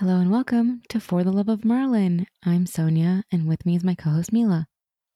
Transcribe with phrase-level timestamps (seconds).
[0.00, 2.26] Hello and welcome to For the Love of Merlin.
[2.42, 4.66] I'm Sonia, and with me is my co host Mila.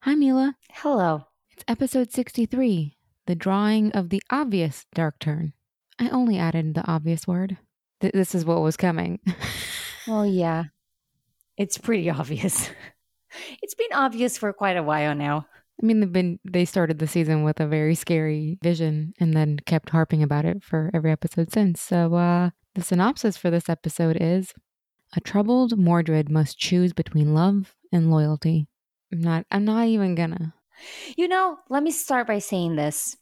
[0.02, 0.56] Hi, Mila.
[0.72, 1.24] Hello.
[1.52, 5.54] It's episode 63 The Drawing of the Obvious Dark Turn.
[5.98, 7.56] I only added the obvious word.
[8.02, 9.20] Th- this is what was coming.
[10.06, 10.64] Well, yeah,
[11.56, 12.68] it's pretty obvious.
[13.62, 15.46] It's been obvious for quite a while now.
[15.82, 19.60] I mean, they've been they started the season with a very scary vision and then
[19.64, 21.80] kept harping about it for every episode since.
[21.80, 24.52] So, uh, the synopsis for this episode is
[25.16, 28.66] a troubled Mordred must choose between love and loyalty.
[29.12, 30.54] I'm not I'm not even gonna.
[31.16, 33.16] You know, let me start by saying this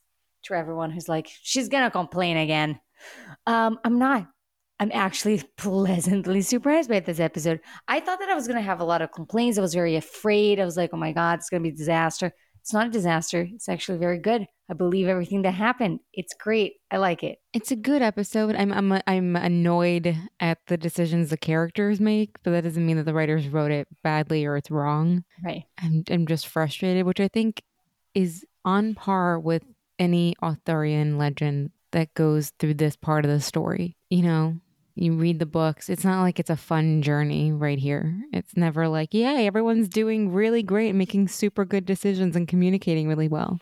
[0.45, 2.81] to everyone who's like, she's gonna complain again.
[3.47, 4.27] Um, I'm not.
[4.81, 7.61] I'm actually pleasantly surprised by this episode.
[7.89, 9.59] I thought that I was gonna have a lot of complaints.
[9.59, 10.61] I was very afraid.
[10.61, 12.33] I was like, oh my god, it's gonna be a disaster.
[12.61, 13.47] It's not a disaster.
[13.53, 14.47] It's actually very good.
[14.73, 16.01] I believe everything that happened.
[16.15, 16.77] It's great.
[16.91, 17.41] I like it.
[17.53, 18.57] It's a good episode.
[18.57, 23.03] I'm I'm I'm annoyed at the decisions the characters make, but that doesn't mean that
[23.03, 25.25] the writers wrote it badly or it's wrong.
[25.45, 25.65] Right.
[25.77, 27.61] I'm I'm just frustrated, which I think
[28.15, 29.63] is on par with
[29.99, 33.95] any Arthurian legend that goes through this part of the story.
[34.09, 34.57] You know,
[34.95, 35.91] you read the books.
[35.91, 38.23] It's not like it's a fun journey right here.
[38.33, 43.29] It's never like, yay, everyone's doing really great, making super good decisions and communicating really
[43.29, 43.59] well.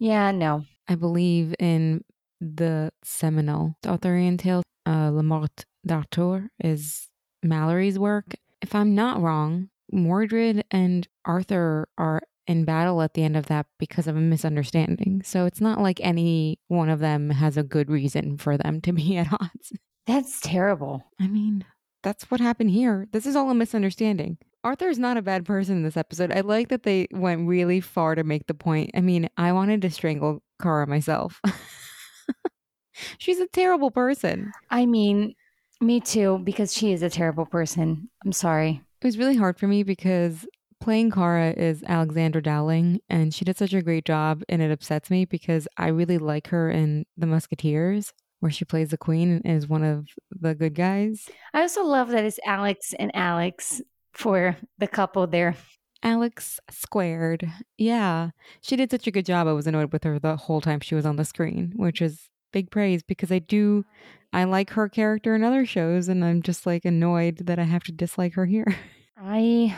[0.00, 0.64] Yeah, no.
[0.88, 2.02] I believe in
[2.40, 7.08] the seminal Arthurian tale, uh, La Morte d'Arthur is
[7.42, 8.34] Malory's work.
[8.62, 13.66] If I'm not wrong, Mordred and Arthur are in battle at the end of that
[13.78, 15.22] because of a misunderstanding.
[15.24, 18.92] So it's not like any one of them has a good reason for them to
[18.92, 19.72] be at odds.
[20.06, 21.04] That's terrible.
[21.20, 21.64] I mean,
[22.02, 23.06] that's what happened here.
[23.12, 24.38] This is all a misunderstanding.
[24.62, 26.32] Arthur's not a bad person in this episode.
[26.32, 28.90] I like that they went really far to make the point.
[28.94, 31.40] I mean, I wanted to strangle Kara myself.
[33.18, 34.52] She's a terrible person.
[34.70, 35.34] I mean,
[35.80, 38.10] me too, because she is a terrible person.
[38.24, 38.82] I'm sorry.
[39.00, 40.46] It was really hard for me because
[40.80, 45.10] playing Kara is Alexandra Dowling, and she did such a great job, and it upsets
[45.10, 49.56] me because I really like her in The Musketeers, where she plays the queen and
[49.56, 51.28] is one of the good guys.
[51.54, 53.80] I also love that it's Alex and Alex
[54.12, 55.56] for the couple there.
[56.02, 57.50] Alex squared.
[57.76, 58.30] Yeah.
[58.62, 59.46] She did such a good job.
[59.46, 62.30] I was annoyed with her the whole time she was on the screen, which is
[62.52, 63.84] big praise because I do
[64.32, 67.84] I like her character in other shows and I'm just like annoyed that I have
[67.84, 68.66] to dislike her here.
[69.16, 69.76] I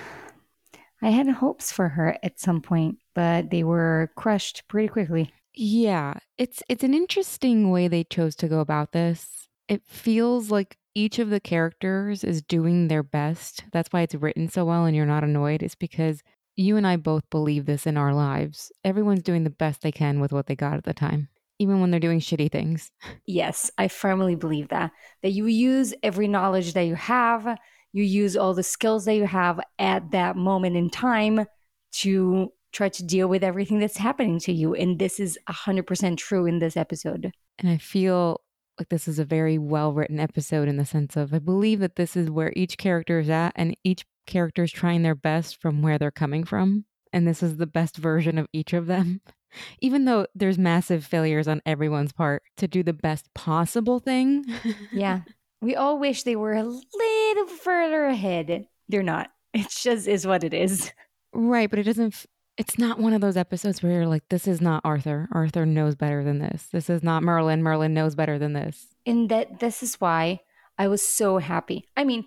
[1.01, 5.33] I had hopes for her at some point, but they were crushed pretty quickly.
[5.55, 9.49] Yeah, it's it's an interesting way they chose to go about this.
[9.69, 13.65] It feels like each of the characters is doing their best.
[13.73, 15.63] That's why it's written so well and you're not annoyed.
[15.63, 16.23] It's because
[16.57, 18.71] you and I both believe this in our lives.
[18.85, 21.91] Everyone's doing the best they can with what they got at the time, even when
[21.91, 22.91] they're doing shitty things.
[23.27, 24.91] Yes, I firmly believe that.
[25.23, 27.59] That you use every knowledge that you have,
[27.93, 31.47] you use all the skills that you have at that moment in time
[31.93, 34.75] to try to deal with everything that's happening to you.
[34.75, 37.33] And this is 100% true in this episode.
[37.59, 38.42] And I feel
[38.79, 41.97] like this is a very well written episode in the sense of I believe that
[41.97, 45.83] this is where each character is at and each character is trying their best from
[45.83, 46.85] where they're coming from.
[47.13, 49.21] And this is the best version of each of them.
[49.83, 54.47] Even though there's massive failures on everyone's part to do the best possible thing.
[54.91, 55.21] Yeah.
[55.61, 58.67] we all wish they were a little further ahead.
[58.89, 59.31] They're not.
[59.53, 60.91] It just is what it is.
[61.35, 61.69] right.
[61.69, 62.25] But it doesn't,
[62.59, 65.29] it's not one of those episodes where you're like, this is not Arthur.
[65.33, 66.69] Arthur knows better than this.
[66.73, 67.63] This is not Merlin.
[67.63, 68.87] Merlin knows better than this.
[69.07, 70.41] And that this is why
[70.79, 71.89] I was so happy.
[71.97, 72.25] I mean,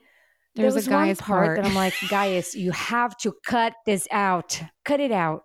[0.55, 1.57] There's there a was one Gaius part part.
[1.57, 4.61] that I'm like, Gaius, you have to cut this out.
[4.83, 5.43] Cut it out.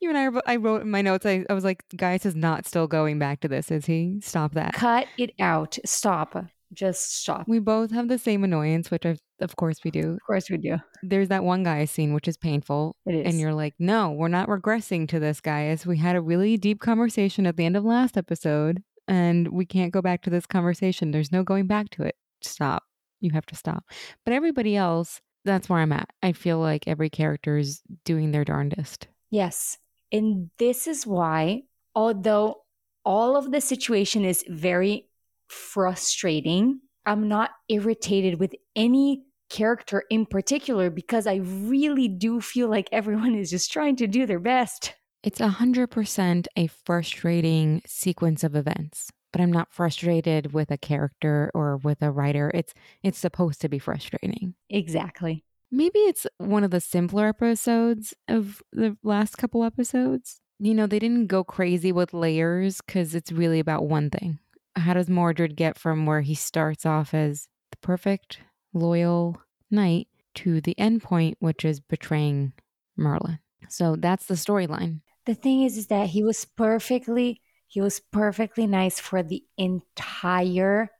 [0.00, 2.34] You and I, wrote- I wrote in my notes, I, I was like, Gaius is
[2.34, 4.18] not still going back to this, is he?
[4.22, 4.74] Stop that.
[4.74, 5.78] Cut it out.
[5.86, 6.36] Stop.
[6.74, 7.46] Just stop.
[7.46, 10.12] We both have the same annoyance, which of, of course we do.
[10.12, 10.76] Of course we do.
[11.02, 12.96] There's that one Gaius scene, which is painful.
[13.06, 13.26] It is.
[13.26, 15.86] And you're like, no, we're not regressing to this, Gaius.
[15.86, 19.92] We had a really deep conversation at the end of last episode, and we can't
[19.92, 21.10] go back to this conversation.
[21.10, 22.16] There's no going back to it.
[22.42, 22.82] Stop.
[23.20, 23.84] You have to stop.
[24.24, 26.08] But everybody else, that's where I'm at.
[26.22, 29.08] I feel like every character is doing their darndest.
[29.30, 29.78] Yes.
[30.12, 31.62] And this is why,
[31.94, 32.62] although
[33.04, 35.08] all of the situation is very
[35.48, 42.88] frustrating, I'm not irritated with any character in particular because I really do feel like
[42.92, 44.94] everyone is just trying to do their best.
[45.22, 51.78] It's 100% a frustrating sequence of events, but I'm not frustrated with a character or
[51.78, 52.50] with a writer.
[52.52, 54.54] It's it's supposed to be frustrating.
[54.68, 55.44] Exactly.
[55.70, 60.40] Maybe it's one of the simpler episodes of the last couple episodes.
[60.58, 64.40] You know, they didn't go crazy with layers cuz it's really about one thing.
[64.76, 68.40] How does Mordred get from where he starts off as the perfect
[68.72, 69.40] loyal
[69.70, 72.52] knight to the end point, which is betraying
[72.96, 73.38] Merlin.
[73.68, 75.00] So that's the storyline.
[75.26, 80.90] The thing is, is that he was perfectly, he was perfectly nice for the entire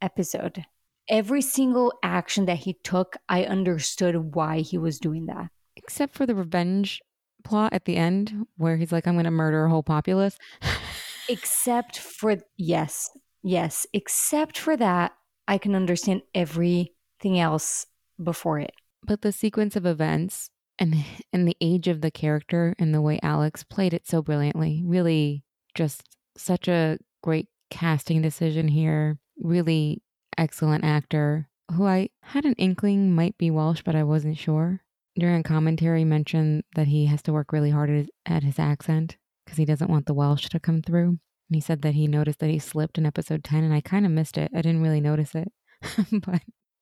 [0.00, 0.64] episode.
[1.08, 5.48] Every single action that he took, I understood why he was doing that.
[5.76, 7.02] Except for the revenge
[7.42, 10.38] plot at the end, where he's like, I'm going to murder a whole populace.
[11.28, 13.10] except for, yes,
[13.42, 15.12] yes, except for that,
[15.48, 17.86] I can understand everything else
[18.22, 18.72] before it.
[19.04, 20.94] But the sequence of events and
[21.32, 25.44] and the age of the character and the way Alex played it so brilliantly, really
[25.74, 26.02] just
[26.36, 29.18] such a great casting decision here.
[29.38, 30.02] Really
[30.38, 34.82] excellent actor who I had an inkling might be Welsh, but I wasn't sure.
[35.16, 39.16] During commentary, mentioned that he has to work really hard at his accent
[39.52, 41.08] because he doesn't want the Welsh to come through.
[41.08, 44.06] And he said that he noticed that he slipped in episode 10, and I kind
[44.06, 44.50] of missed it.
[44.54, 45.52] I didn't really notice it.
[46.10, 46.40] but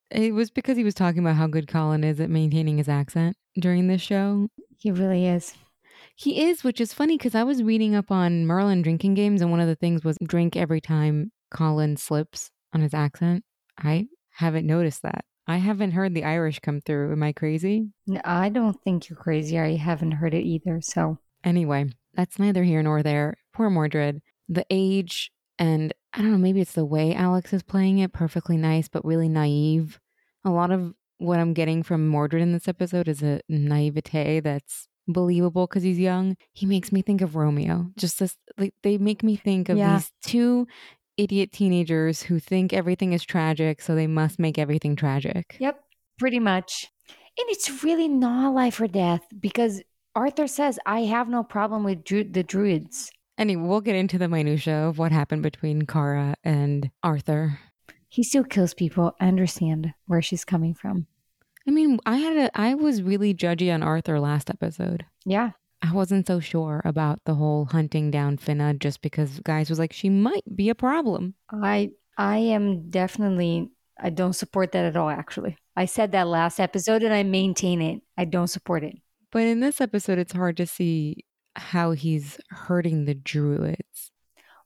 [0.09, 3.37] it was because he was talking about how good Colin is at maintaining his accent
[3.59, 4.47] during this show.
[4.79, 5.55] He really is.
[6.15, 9.51] He is, which is funny because I was reading up on Merlin drinking games, and
[9.51, 13.43] one of the things was drink every time Colin slips on his accent.
[13.79, 15.25] I haven't noticed that.
[15.49, 17.11] I haven't heard the Irish come through.
[17.11, 17.89] Am I crazy?
[18.07, 19.59] No, I don't think you're crazy.
[19.59, 20.81] I haven't heard it either.
[20.81, 21.87] So, anyway,
[22.21, 23.39] that's neither here nor there.
[23.55, 24.21] Poor Mordred.
[24.49, 28.57] The age and I don't know, maybe it's the way Alex is playing it perfectly
[28.57, 29.99] nice, but really naive.
[30.45, 34.89] A lot of what I'm getting from Mordred in this episode is a naivete that's
[35.07, 36.37] believable because he's young.
[36.53, 37.91] He makes me think of Romeo.
[37.97, 39.97] Just this, like, they make me think of yeah.
[39.97, 40.67] these two
[41.17, 45.57] idiot teenagers who think everything is tragic, so they must make everything tragic.
[45.59, 45.79] Yep,
[46.19, 46.87] pretty much.
[47.39, 49.83] And it's really not life or death because
[50.21, 53.11] Arthur says, I have no problem with dru- the druids.
[53.39, 57.59] Anyway, we'll get into the minutia of what happened between Kara and Arthur.
[58.11, 59.17] He still kills people.
[59.19, 61.07] I understand where she's coming from.
[61.67, 65.07] I mean, I had a I was really judgy on Arthur last episode.
[65.25, 65.53] Yeah.
[65.81, 69.95] I wasn't so sure about the whole hunting down Finna just because Gaius was like
[69.95, 71.33] she might be a problem.
[71.51, 75.57] I I am definitely I don't support that at all actually.
[75.77, 78.03] I said that last episode and I maintain it.
[78.19, 78.99] I don't support it.
[79.33, 81.25] But in this episode it's hard to see
[81.57, 84.11] how he's hurting the druids.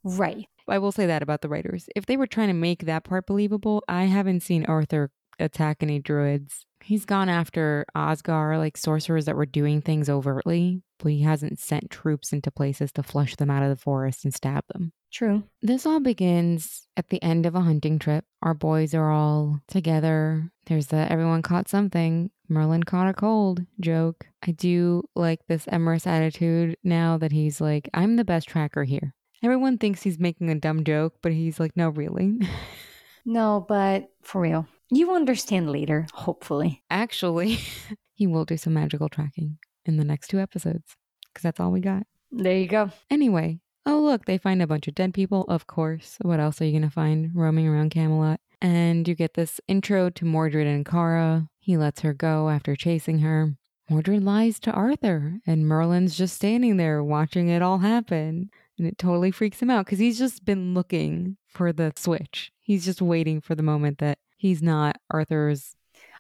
[0.02, 0.46] Right.
[0.68, 1.88] I will say that about the writers.
[1.94, 5.98] If they were trying to make that part believable, I haven't seen Arthur attack any
[5.98, 6.64] druids.
[6.82, 11.90] He's gone after Osgar, like sorcerers that were doing things overtly, but he hasn't sent
[11.90, 14.92] troops into places to flush them out of the forest and stab them.
[15.10, 15.44] True.
[15.62, 18.24] This all begins at the end of a hunting trip.
[18.42, 20.50] Our boys are all together.
[20.66, 22.30] There's the everyone caught something.
[22.48, 24.26] Merlin caught a cold joke.
[24.46, 29.14] I do like this Emrys attitude now that he's like, I'm the best tracker here.
[29.42, 32.34] Everyone thinks he's making a dumb joke, but he's like, no, really.
[33.24, 34.66] no, but for real.
[34.90, 36.82] You understand later, hopefully.
[36.90, 37.58] Actually,
[38.14, 40.96] he will do some magical tracking in the next two episodes
[41.28, 42.06] because that's all we got.
[42.30, 42.90] There you go.
[43.10, 45.44] Anyway, oh, look, they find a bunch of dead people.
[45.48, 46.16] Of course.
[46.22, 48.40] What else are you going to find roaming around Camelot?
[48.60, 51.48] And you get this intro to Mordred and Kara.
[51.64, 53.54] He lets her go after chasing her.
[53.88, 58.50] Mordred lies to Arthur, and Merlin's just standing there watching it all happen.
[58.76, 62.52] And it totally freaks him out because he's just been looking for the switch.
[62.60, 65.74] He's just waiting for the moment that he's not Arthur's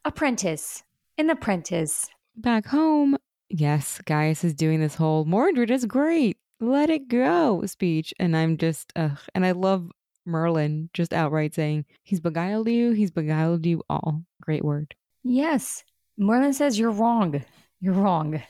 [0.06, 0.82] apprentice.
[1.18, 2.08] An apprentice.
[2.34, 3.18] Back home,
[3.50, 6.38] yes, Gaius is doing this whole Mordred is great.
[6.58, 8.14] Let it go speech.
[8.18, 9.18] And I'm just, ugh.
[9.34, 9.90] And I love
[10.24, 12.92] Merlin just outright saying, He's beguiled you.
[12.92, 14.22] He's beguiled you all.
[14.40, 14.94] Great word.
[15.24, 15.82] Yes.
[16.16, 17.44] Merlin says, You're wrong.
[17.80, 18.42] You're wrong.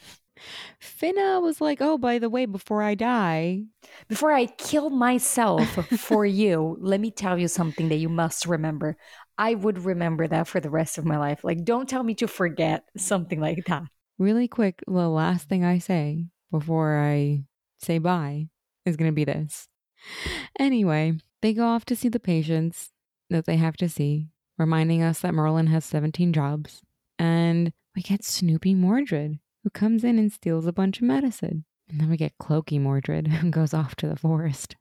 [0.82, 3.62] Finna was like, Oh, by the way, before I die,
[4.08, 5.66] before I kill myself
[5.98, 8.96] for you, let me tell you something that you must remember.
[9.38, 11.42] I would remember that for the rest of my life.
[11.42, 13.84] Like, don't tell me to forget something like that.
[14.18, 17.44] Really quick, the last thing I say before I
[17.80, 18.48] say bye
[18.84, 19.68] is going to be this.
[20.58, 22.90] Anyway, they go off to see the patients
[23.30, 26.82] that they have to see, reminding us that Merlin has 17 jobs.
[27.18, 31.64] And we get Snoopy Mordred, who comes in and steals a bunch of medicine.
[31.88, 34.76] And then we get Cloaky Mordred, who goes off to the forest.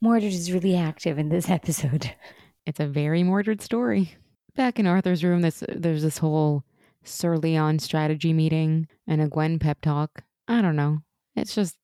[0.00, 2.12] Mordred is really active in this episode.
[2.66, 4.16] It's a very Mordred story.
[4.56, 6.64] Back in Arthur's room, there's, there's this whole
[7.04, 10.24] Sir Leon strategy meeting and a Gwen pep talk.
[10.48, 10.98] I don't know.
[11.36, 11.76] It's just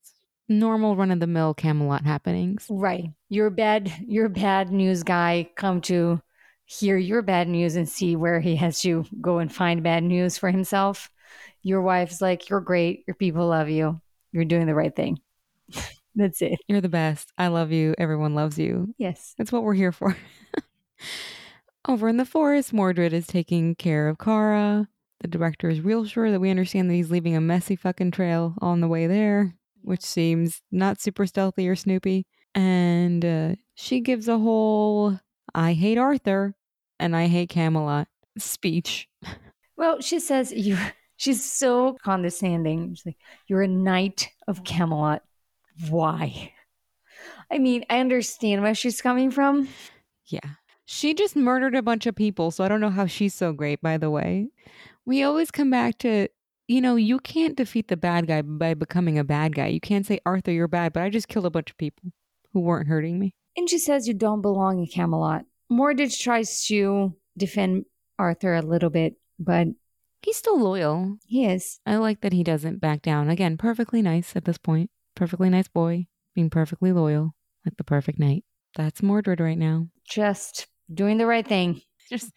[0.49, 2.67] normal run of the mill Camelot happenings.
[2.69, 3.11] Right.
[3.29, 6.21] Your bad your bad news guy come to
[6.79, 10.39] hear your bad news and see where he has to go and find bad news
[10.39, 11.11] for himself.
[11.63, 14.01] Your wife's like, You're great, your people love you,
[14.33, 15.21] you're doing the right thing.
[16.15, 16.59] That's it.
[16.69, 17.33] You're the best.
[17.39, 17.95] I love you.
[17.97, 18.95] Everyone loves you.
[18.99, 19.35] Yes.
[19.39, 20.17] That's what we're here for.
[21.89, 24.89] Over in the forest, Mordred is taking care of Kara.
[25.21, 28.55] The director is real sure that we understand that he's leaving a messy fucking trail
[28.61, 32.27] on the way there, which seems not super stealthy or snoopy.
[32.55, 35.19] And uh, she gives a whole
[35.55, 36.55] I hate Arthur
[37.03, 39.09] and I hate Camelot speech.
[39.77, 40.79] Well, she says you.
[41.17, 42.95] She's so condescending.
[42.95, 43.17] She's like,
[43.47, 45.23] "You're a knight of Camelot.
[45.89, 46.53] Why?"
[47.51, 49.69] I mean, I understand where she's coming from.
[50.27, 50.41] Yeah.
[50.85, 53.81] She just murdered a bunch of people, so I don't know how she's so great,
[53.81, 54.49] by the way.
[55.05, 56.29] We always come back to,
[56.67, 59.67] you know, you can't defeat the bad guy by becoming a bad guy.
[59.69, 62.13] You can't say, Arthur, you're bad, but I just killed a bunch of people
[62.53, 63.35] who weren't hurting me.
[63.57, 65.45] And she says you don't belong in Camelot.
[65.73, 67.87] Mordred tries to defend
[68.19, 69.69] Arthur a little bit, but
[70.23, 71.19] He's still loyal.
[71.27, 71.81] he is.
[71.85, 73.29] I like that he doesn't back down.
[73.29, 74.89] Again, perfectly nice at this point.
[75.17, 77.35] Perfectly nice boy, being perfectly loyal,
[77.67, 78.45] like the perfect knight.
[78.77, 79.89] That's Mordred right now.
[80.09, 81.83] Just doing the right thing.
[82.09, 82.33] Just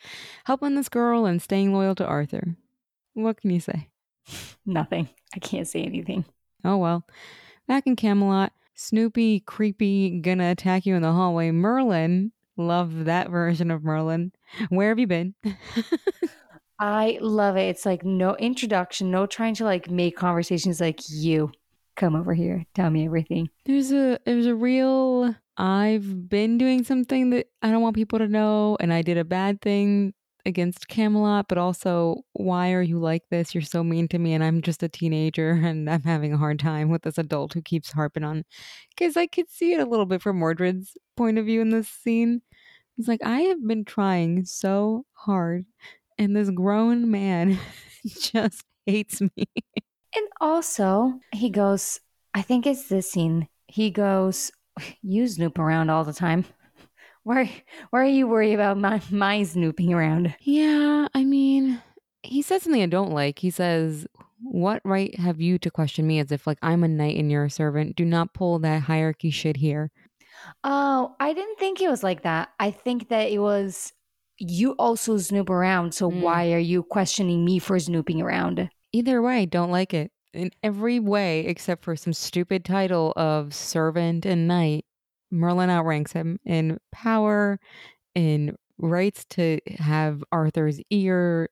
[0.45, 2.55] helping this girl and staying loyal to Arthur.
[3.13, 3.89] What can you say?
[4.65, 5.09] Nothing.
[5.35, 6.25] I can't say anything.
[6.63, 7.05] Oh well.
[7.67, 11.51] Back in Camelot, Snoopy, creepy, gonna attack you in the hallway.
[11.51, 14.31] Merlin, love that version of Merlin.
[14.69, 15.35] Where have you been?
[16.79, 17.69] I love it.
[17.69, 21.51] It's like no introduction, no trying to like make conversations like you.
[21.95, 22.65] Come over here.
[22.73, 23.49] Tell me everything.
[23.65, 28.27] there's a there's a real I've been doing something that I don't want people to
[28.27, 30.13] know and I did a bad thing
[30.45, 33.55] against Camelot, but also why are you like this?
[33.55, 36.59] You're so mean to me and I'm just a teenager and I'm having a hard
[36.59, 38.43] time with this adult who keeps harping on
[38.97, 41.87] cuz I could see it a little bit from Mordred's point of view in this
[41.87, 42.41] scene.
[42.95, 45.65] He's like, I have been trying so hard
[46.17, 47.59] and this grown man
[48.05, 49.47] just hates me.
[50.15, 51.99] And also, he goes,
[52.33, 53.47] I think it's this scene.
[53.67, 54.51] He goes,
[55.01, 56.45] You snoop around all the time.
[57.23, 60.35] Why, why are you worried about my, my snooping around?
[60.41, 61.81] Yeah, I mean,
[62.21, 63.39] he says something I don't like.
[63.39, 64.05] He says,
[64.43, 67.45] What right have you to question me as if like I'm a knight and you're
[67.45, 67.95] a servant?
[67.95, 69.89] Do not pull that hierarchy shit here.
[70.63, 72.49] Oh, I didn't think it was like that.
[72.59, 73.93] I think that it was
[74.37, 75.93] you also snoop around.
[75.93, 76.21] So Mm.
[76.21, 78.69] why are you questioning me for snooping around?
[78.91, 80.11] Either way, don't like it.
[80.33, 84.85] In every way, except for some stupid title of servant and knight,
[85.31, 87.57] Merlin outranks him in power,
[88.13, 91.49] in rights to have Arthur's ear,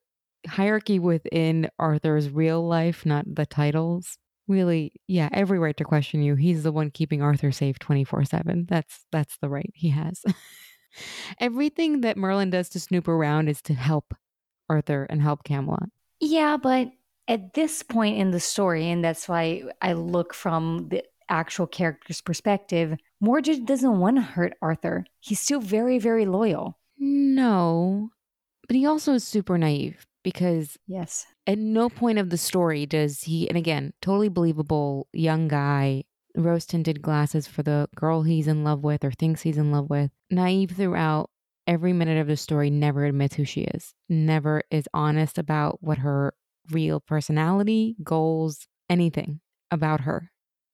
[0.48, 4.18] hierarchy within Arthur's real life, not the titles.
[4.48, 6.36] Really, yeah, every right to question you.
[6.36, 8.68] He's the one keeping Arthur safe 24/7.
[8.68, 10.22] That's that's the right he has.
[11.40, 14.14] Everything that Merlin does to snoop around is to help
[14.70, 15.90] Arthur and help Camelot.
[16.20, 16.92] Yeah, but
[17.28, 22.22] at this point in the story, and that's why I look from the actual character's
[22.22, 25.06] perspective, Mordred doesn't want to hurt Arthur.
[25.20, 26.78] He's still very, very loyal.
[26.98, 28.10] No,
[28.68, 31.26] but he also is super naive because Yes.
[31.46, 36.04] At no point of the story does he, and again, totally believable young guy,
[36.36, 39.90] rose tinted glasses for the girl he's in love with or thinks he's in love
[39.90, 41.30] with, naive throughout
[41.68, 46.00] every minute of the story, never admits who she is, never is honest about what
[46.00, 46.34] her
[46.72, 49.40] real personality, goals, anything
[49.72, 50.32] about her.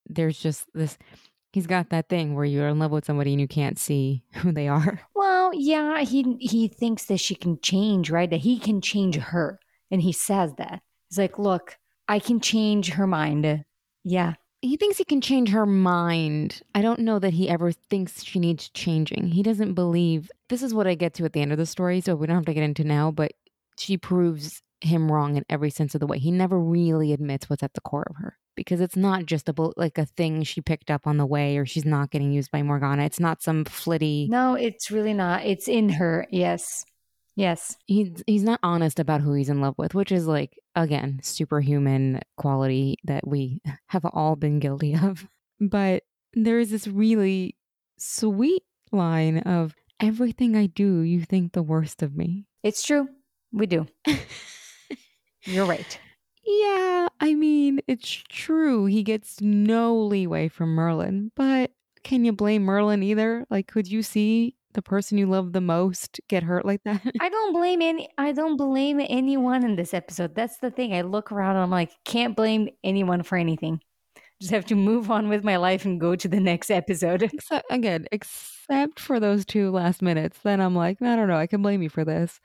[0.08, 0.98] There's just this.
[1.52, 4.52] He's got that thing where you're in love with somebody and you can't see who
[4.52, 5.00] they are.
[5.14, 8.30] Well, yeah, he he thinks that she can change, right?
[8.30, 9.59] That he can change her.
[9.90, 10.82] And he says that.
[11.08, 11.76] He's like, look,
[12.08, 13.64] I can change her mind.
[14.04, 14.34] Yeah.
[14.62, 16.62] he thinks he can change her mind.
[16.74, 19.28] I don't know that he ever thinks she needs changing.
[19.28, 20.30] He doesn't believe.
[20.48, 22.36] This is what I get to at the end of the story, so we don't
[22.36, 23.32] have to get into now, but
[23.78, 26.18] she proves him wrong in every sense of the way.
[26.18, 29.54] He never really admits what's at the core of her because it's not just a
[29.76, 32.62] like a thing she picked up on the way or she's not getting used by
[32.62, 33.04] Morgana.
[33.04, 34.26] It's not some flitty.
[34.30, 35.44] No, it's really not.
[35.44, 36.26] It's in her.
[36.30, 36.84] Yes.
[37.40, 37.78] Yes.
[37.86, 42.20] He's he's not honest about who he's in love with, which is like again, superhuman
[42.36, 45.26] quality that we have all been guilty of.
[45.58, 46.02] But
[46.34, 47.56] there is this really
[47.98, 52.46] sweet line of everything I do, you think the worst of me.
[52.62, 53.08] It's true.
[53.52, 53.86] We do.
[55.44, 55.98] You're right.
[56.44, 58.86] Yeah, I mean, it's true.
[58.86, 63.46] He gets no leeway from Merlin, but can you blame Merlin either?
[63.50, 67.00] Like, could you see the person you love the most get hurt like that?
[67.20, 70.34] I don't blame any I don't blame anyone in this episode.
[70.34, 70.94] That's the thing.
[70.94, 73.80] I look around and I'm like, can't blame anyone for anything.
[74.40, 77.22] Just have to move on with my life and go to the next episode.
[77.32, 81.46] Except, again, except for those two last minutes, then I'm like, I don't know, I
[81.46, 82.40] can blame you for this.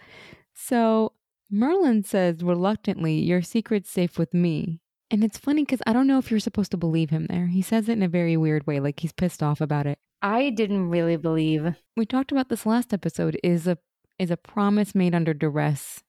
[0.53, 1.13] So
[1.49, 4.81] Merlin says reluctantly, Your secret's safe with me.
[5.11, 7.47] And it's funny because I don't know if you're supposed to believe him there.
[7.47, 9.99] He says it in a very weird way, like he's pissed off about it.
[10.25, 11.75] I didn't really believe.
[11.95, 13.39] We talked about this last episode.
[13.43, 13.77] Is a
[14.17, 16.01] is a promise made under duress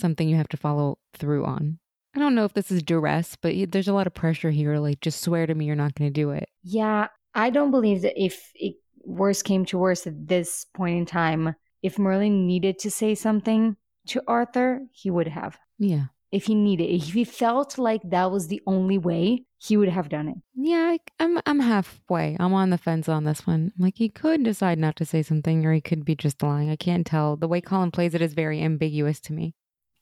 [0.00, 1.80] something you have to follow through on?
[2.14, 4.78] I don't know if this is duress, but there's a lot of pressure here.
[4.78, 6.48] Like, just swear to me you're not going to do it.
[6.62, 11.04] Yeah, I don't believe that if it worse came to worse at this point in
[11.04, 13.76] time, if Merlin needed to say something
[14.06, 15.58] to Arthur, he would have.
[15.80, 16.04] Yeah.
[16.34, 20.08] If he needed, if he felt like that was the only way, he would have
[20.08, 20.36] done it.
[20.56, 22.36] Yeah, I, I'm I'm halfway.
[22.40, 23.72] I'm on the fence on this one.
[23.78, 26.70] Like he could decide not to say something, or he could be just lying.
[26.70, 27.36] I can't tell.
[27.36, 29.54] The way Colin plays it is very ambiguous to me.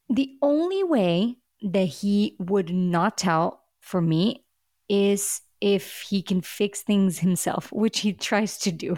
[0.09, 4.45] The only way that he would not tell for me
[4.89, 8.97] is if he can fix things himself, which he tries to do.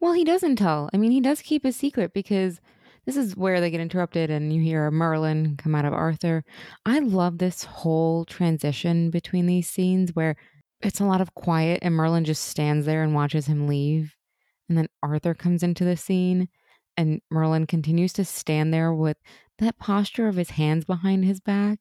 [0.00, 0.90] Well, he doesn't tell.
[0.92, 2.60] I mean, he does keep a secret because
[3.06, 6.44] this is where they get interrupted, and you hear Merlin come out of Arthur.
[6.84, 10.36] I love this whole transition between these scenes where
[10.82, 14.14] it's a lot of quiet, and Merlin just stands there and watches him leave,
[14.68, 16.48] and then Arthur comes into the scene,
[16.96, 19.16] and Merlin continues to stand there with
[19.58, 21.78] that posture of his hands behind his back.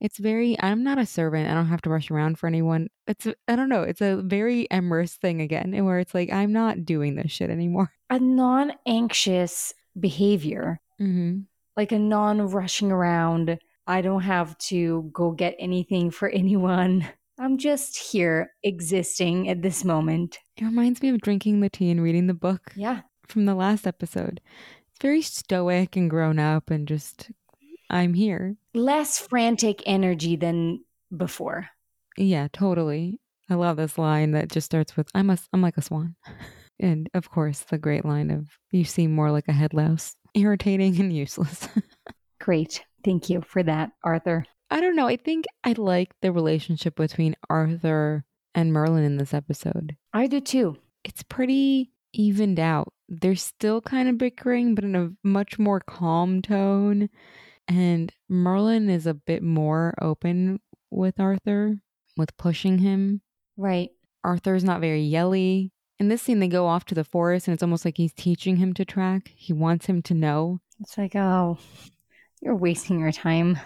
[0.00, 1.48] It's very, I'm not a servant.
[1.48, 2.88] I don't have to rush around for anyone.
[3.06, 3.82] It's, I don't know.
[3.82, 7.90] It's a very Emrys thing again, where it's like, I'm not doing this shit anymore.
[8.10, 11.40] A non anxious behavior, Mm-hmm.
[11.76, 13.58] like a non rushing around.
[13.86, 17.06] I don't have to go get anything for anyone.
[17.38, 20.38] I'm just here existing at this moment.
[20.58, 23.00] It reminds me of drinking the tea and reading the book Yeah.
[23.28, 24.42] from the last episode.
[24.90, 27.30] It's very stoic and grown up and just,
[27.88, 28.56] I'm here.
[28.74, 30.84] Less frantic energy than
[31.16, 31.68] before.
[32.18, 33.20] Yeah, totally.
[33.48, 36.16] I love this line that just starts with, I'm, a, I'm like a swan.
[36.80, 40.16] And of course, the great line of, you seem more like a head louse.
[40.34, 41.68] Irritating and useless.
[42.40, 42.84] Great.
[43.04, 44.44] Thank you for that, Arthur.
[44.70, 45.06] I don't know.
[45.06, 49.96] I think I like the relationship between Arthur and Merlin in this episode.
[50.12, 50.76] I do too.
[51.04, 52.92] It's pretty evened out.
[53.08, 57.08] They're still kind of bickering, but in a much more calm tone.
[57.66, 61.76] And Merlin is a bit more open with Arthur,
[62.16, 63.22] with pushing him.
[63.56, 63.90] Right.
[64.24, 65.72] Arthur's not very yelly.
[66.00, 68.56] In this scene, they go off to the forest, and it's almost like he's teaching
[68.56, 69.30] him to track.
[69.36, 70.60] He wants him to know.
[70.80, 71.58] It's like, oh,
[72.40, 73.58] you're wasting your time.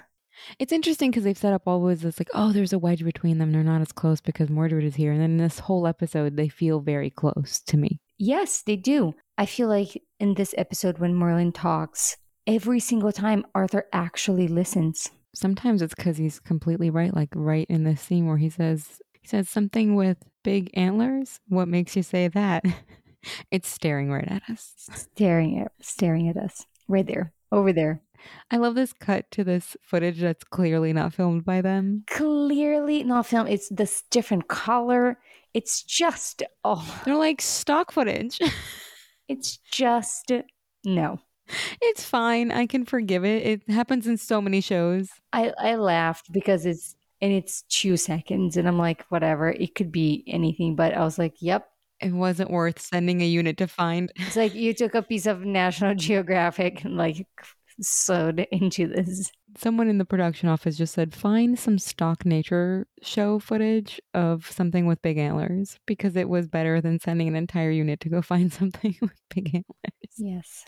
[0.59, 3.53] It's interesting because they've set up always this like, oh, there's a wedge between them.
[3.53, 5.13] They're not as close because Mordred is here.
[5.13, 8.01] And then in this whole episode, they feel very close to me.
[8.19, 9.15] Yes, they do.
[9.39, 12.17] I feel like in this episode, when Merlin talks,
[12.49, 15.09] every single time Arthur actually listens.
[15.37, 17.15] Sometimes it's because he's completely right.
[17.15, 21.41] Like right in this scene where he says he says something with big antlers.
[21.49, 22.65] What makes you say that?
[23.51, 24.75] it's staring right at us.
[24.95, 26.65] Staring at staring at us.
[26.87, 27.33] Right there.
[27.51, 28.01] Over there.
[28.51, 32.05] I love this cut to this footage that's clearly not filmed by them.
[32.09, 33.51] Clearly not filmed.
[33.51, 35.19] It's this different color.
[35.53, 38.39] It's just oh They're like stock footage.
[39.29, 40.31] it's just
[40.85, 41.19] no.
[41.83, 42.51] it's fine.
[42.51, 43.47] I can forgive it.
[43.47, 45.11] It happens in so many shows.
[45.33, 49.91] I, I laughed because it's and it's two seconds and I'm like, whatever, it could
[49.91, 51.67] be anything, but I was like, Yep.
[52.01, 54.13] It wasn't worth sending a unit to find.
[54.17, 57.27] It's like you took a piece of National Geographic and like
[57.81, 59.33] sewed into this.
[59.57, 64.85] Someone in the production office just said, find some stock nature show footage of something
[64.85, 68.53] with big antlers because it was better than sending an entire unit to go find
[68.53, 70.19] something with big antlers.
[70.19, 70.65] Yes.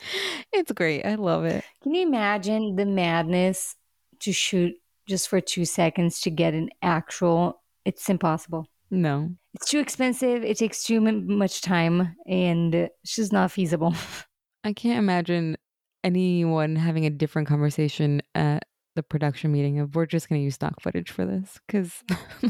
[0.55, 1.05] It's great.
[1.05, 1.65] I love it.
[1.83, 3.75] Can you imagine the madness
[4.21, 4.73] to shoot
[5.07, 7.63] just for two seconds to get an actual?
[7.85, 8.67] It's impossible.
[8.91, 9.31] No.
[9.55, 10.45] It's too expensive.
[10.45, 13.95] It takes too m- much time, and it's just not feasible.
[14.65, 15.57] I can't imagine
[16.05, 18.65] anyone having a different conversation at
[18.95, 22.03] the production meeting of we're just going to use stock footage for this because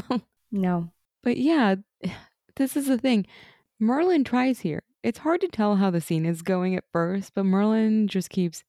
[0.51, 0.91] no.
[1.23, 1.75] But yeah,
[2.55, 3.25] this is the thing.
[3.79, 4.83] Merlin tries here.
[5.03, 8.63] It's hard to tell how the scene is going at first, but Merlin just keeps,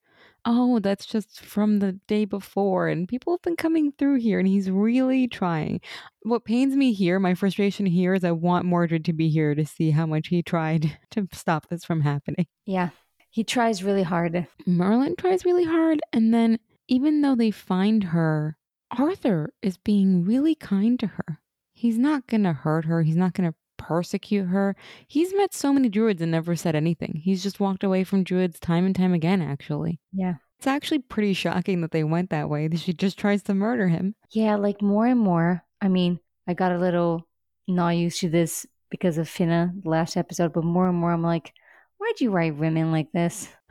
[0.44, 2.88] oh, that's just from the day before.
[2.88, 5.81] And people have been coming through here, and he's really trying.
[6.22, 9.66] What pains me here, my frustration here, is I want Mordred to be here to
[9.66, 12.46] see how much he tried to stop this from happening.
[12.64, 12.90] Yeah.
[13.31, 14.46] He tries really hard.
[14.66, 18.57] Merlin tries really hard, and then even though they find her,
[18.90, 21.40] Arthur is being really kind to her.
[21.72, 23.03] He's not going to hurt her.
[23.03, 24.76] He's not going to persecute her.
[25.06, 27.22] He's met so many druids and never said anything.
[27.24, 30.00] He's just walked away from druids time and time again, actually.
[30.12, 30.34] Yeah.
[30.58, 32.68] It's actually pretty shocking that they went that way.
[32.68, 34.16] That she just tries to murder him.
[34.30, 35.62] Yeah, like more and more.
[35.80, 37.26] I mean, I got a little
[37.68, 41.52] not used to this because of Finna last episode, but more and more I'm like,
[41.98, 43.48] why'd you write women like this?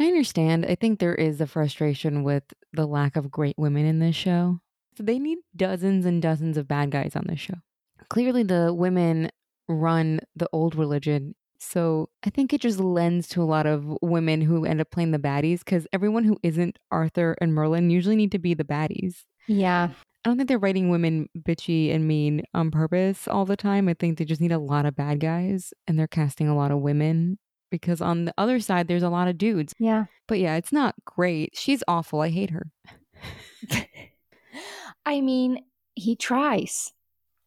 [0.00, 0.64] I understand.
[0.66, 4.60] I think there is a frustration with the lack of great women in this show.
[4.98, 7.54] They need dozens and dozens of bad guys on this show.
[8.10, 9.30] Clearly, the women
[9.68, 14.40] run the old religion So I think it just lends to a lot of women
[14.40, 18.32] who end up playing the baddies because everyone who isn't Arthur and Merlin usually need
[18.32, 19.24] to be the baddies.
[19.48, 19.88] Yeah.
[20.24, 23.88] I don't think they're writing women bitchy and mean on purpose all the time.
[23.88, 26.70] I think they just need a lot of bad guys and they're casting a lot
[26.70, 27.38] of women
[27.70, 29.72] because on the other side, there's a lot of dudes.
[29.78, 30.06] Yeah.
[30.26, 31.50] But yeah, it's not great.
[31.54, 32.20] She's awful.
[32.20, 32.66] I hate her.
[35.06, 36.92] I mean, he tries.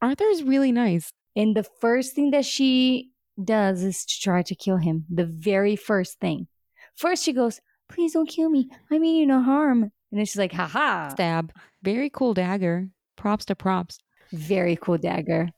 [0.02, 1.12] Arthur's really nice.
[1.36, 3.12] And the first thing that she
[3.44, 5.06] does is to try to kill him.
[5.10, 6.48] The very first thing.
[6.96, 7.60] First, she goes,
[7.90, 8.70] Please don't kill me.
[8.90, 9.84] I mean you no harm.
[9.84, 11.10] And then she's like, haha.
[11.10, 11.52] Stab.
[11.84, 12.88] Very cool dagger.
[13.18, 14.00] Props to props.
[14.32, 15.50] Very cool dagger.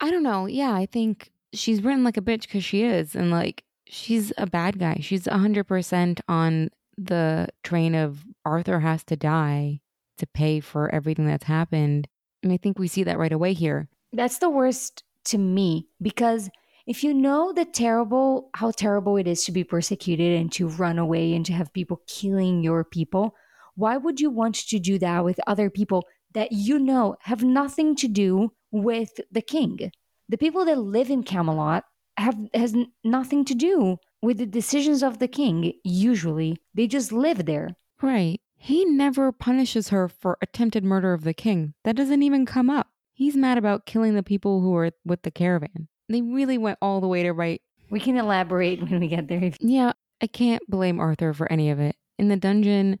[0.00, 0.46] I don't know.
[0.46, 3.14] Yeah, I think she's written like a bitch because she is.
[3.14, 4.98] And like, she's a bad guy.
[5.00, 9.80] She's 100% on the train of Arthur has to die
[10.18, 12.08] to pay for everything that's happened.
[12.42, 13.88] And I think we see that right away here.
[14.12, 16.50] That's the worst to me because
[16.86, 20.98] if you know the terrible how terrible it is to be persecuted and to run
[20.98, 23.34] away and to have people killing your people,
[23.76, 27.94] why would you want to do that with other people that you know have nothing
[27.96, 29.92] to do with the king?
[30.28, 31.84] The people that live in Camelot
[32.16, 32.74] have has
[33.04, 35.72] nothing to do with the decisions of the king.
[35.84, 37.76] Usually, they just live there.
[38.02, 38.40] Right.
[38.62, 41.72] He never punishes her for attempted murder of the king.
[41.84, 42.88] That doesn't even come up.
[43.14, 45.88] He's mad about killing the people who are with the caravan.
[46.10, 47.62] They really went all the way to write.
[47.88, 49.50] We can elaborate when we get there.
[49.60, 51.96] Yeah, I can't blame Arthur for any of it.
[52.18, 52.98] In the dungeon,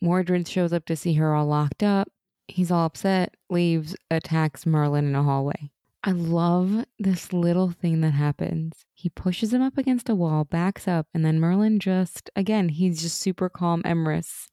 [0.00, 2.08] Mordred shows up to see her all locked up.
[2.48, 5.70] He's all upset, leaves, attacks Merlin in a hallway.
[6.04, 8.86] I love this little thing that happens.
[8.94, 13.02] He pushes him up against a wall, backs up, and then Merlin just, again, he's
[13.02, 14.48] just super calm, Emrys.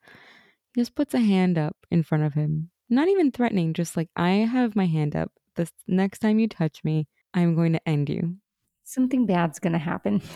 [0.76, 2.70] Just puts a hand up in front of him.
[2.90, 5.32] Not even threatening, just like, I have my hand up.
[5.56, 8.38] The next time you touch me, I'm going to end you.
[8.84, 10.22] Something bad's going to happen.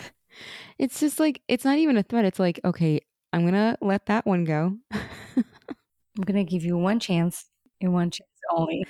[0.78, 2.26] It's just like, it's not even a threat.
[2.26, 3.00] It's like, okay,
[3.32, 4.76] I'm going to let that one go.
[4.92, 5.44] I'm
[6.24, 7.46] going to give you one chance
[7.80, 8.86] and one chance only.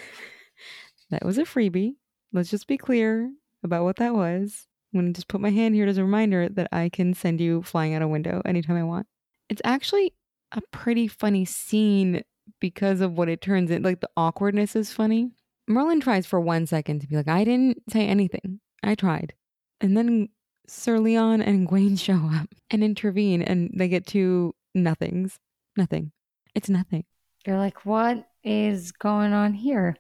[1.10, 1.94] That was a freebie.
[2.32, 3.30] Let's just be clear
[3.62, 4.66] about what that was.
[4.92, 7.40] I'm going to just put my hand here as a reminder that I can send
[7.40, 9.06] you flying out a window anytime I want.
[9.48, 10.12] It's actually
[10.52, 12.22] a pretty funny scene
[12.60, 13.82] because of what it turns in.
[13.82, 15.30] Like the awkwardness is funny.
[15.66, 18.60] Merlin tries for one second to be like, I didn't say anything.
[18.82, 19.34] I tried.
[19.80, 20.28] And then
[20.66, 25.38] Sir Leon and Gwaine show up and intervene and they get two nothings.
[25.76, 26.12] Nothing.
[26.54, 27.04] It's nothing.
[27.46, 29.96] You're like, what is going on here,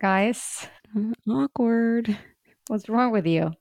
[0.00, 0.66] guys?
[0.96, 2.16] Uh, awkward.
[2.68, 3.52] What's wrong with you?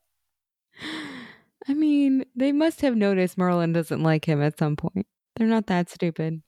[1.67, 5.05] I mean, they must have noticed Merlin doesn't like him at some point.
[5.39, 6.43] They're not that stupid.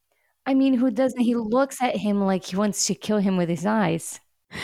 [0.46, 1.22] I mean, who doesn't?
[1.22, 4.20] He looks at him like he wants to kill him with his eyes.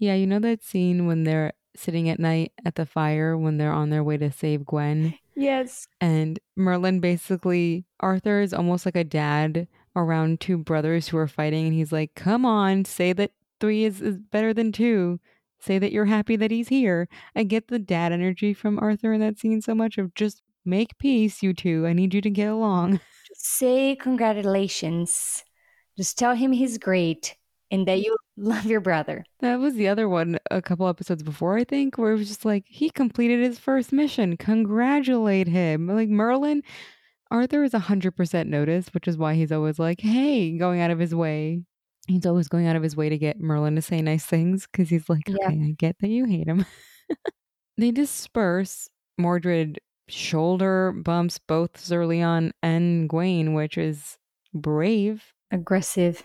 [0.00, 3.72] Yeah, you know that scene when they're sitting at night at the fire when they're
[3.72, 5.14] on their way to save Gwen?
[5.34, 5.86] Yes.
[6.00, 11.66] And Merlin basically, Arthur is almost like a dad around two brothers who are fighting.
[11.66, 15.20] And he's like, come on, say that three is, is better than two.
[15.60, 17.08] Say that you're happy that he's here.
[17.34, 20.98] I get the dad energy from Arthur in that scene so much of just make
[20.98, 21.86] peace, you two.
[21.86, 23.00] I need you to get along.
[23.46, 25.44] Say congratulations.
[25.98, 27.36] Just tell him he's great
[27.70, 29.22] and that you love your brother.
[29.40, 32.46] That was the other one a couple episodes before, I think, where it was just
[32.46, 34.38] like, he completed his first mission.
[34.38, 35.88] Congratulate him.
[35.88, 36.62] Like Merlin,
[37.30, 41.14] Arthur is 100% noticed, which is why he's always like, hey, going out of his
[41.14, 41.60] way.
[42.08, 44.88] He's always going out of his way to get Merlin to say nice things because
[44.88, 45.36] he's like, Yeah.
[45.48, 46.64] okay, I get that you hate him.
[47.76, 48.88] they disperse.
[49.16, 49.78] Mordred
[50.08, 54.18] shoulder bumps both Sir Leon and Gwaine, which is
[54.52, 55.32] brave.
[55.50, 56.22] Aggressive.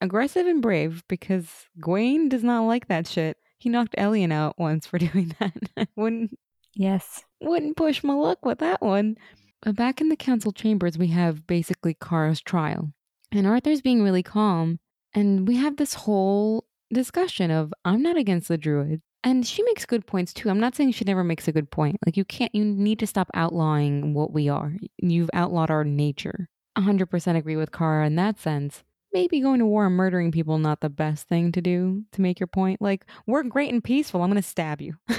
[0.00, 3.36] Aggressive and brave because Gwaine does not like that shit.
[3.58, 5.88] He knocked Elyan out once for doing that.
[5.96, 6.38] Wouldn't
[6.74, 7.24] Yes.
[7.40, 9.16] wouldn't push my luck with that one.
[9.62, 12.92] But back in the council chambers, we have basically Kara's trial.
[13.32, 14.78] And Arthur's being really calm.
[15.12, 19.02] And we have this whole discussion of, I'm not against the druids.
[19.24, 20.48] And she makes good points too.
[20.48, 21.98] I'm not saying she never makes a good point.
[22.06, 24.74] Like, you can't, you need to stop outlawing what we are.
[24.98, 26.48] You've outlawed our nature.
[26.76, 28.84] 100% agree with Kara in that sense.
[29.12, 32.38] Maybe going to war and murdering people not the best thing to do to make
[32.38, 32.80] your point.
[32.80, 34.22] Like, we're great and peaceful.
[34.22, 34.94] I'm going to stab you.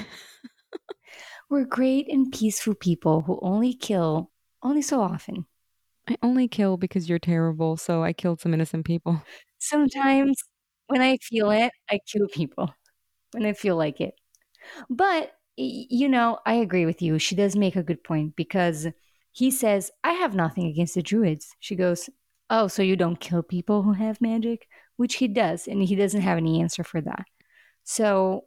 [1.50, 4.30] We're great and peaceful people who only kill
[4.62, 5.48] only so often.
[6.08, 9.24] I only kill because you're terrible, so I killed some innocent people.
[9.58, 10.38] Sometimes
[10.88, 12.70] when I feel it, I kill people
[13.32, 14.16] when I feel like it.
[14.90, 17.20] But, you know, I agree with you.
[17.20, 18.88] She does make a good point because
[19.32, 21.56] he says, I have nothing against the druids.
[21.60, 22.10] She goes,
[22.50, 24.68] Oh, so you don't kill people who have magic?
[24.98, 27.26] Which he does, and he doesn't have any answer for that.
[27.84, 28.46] So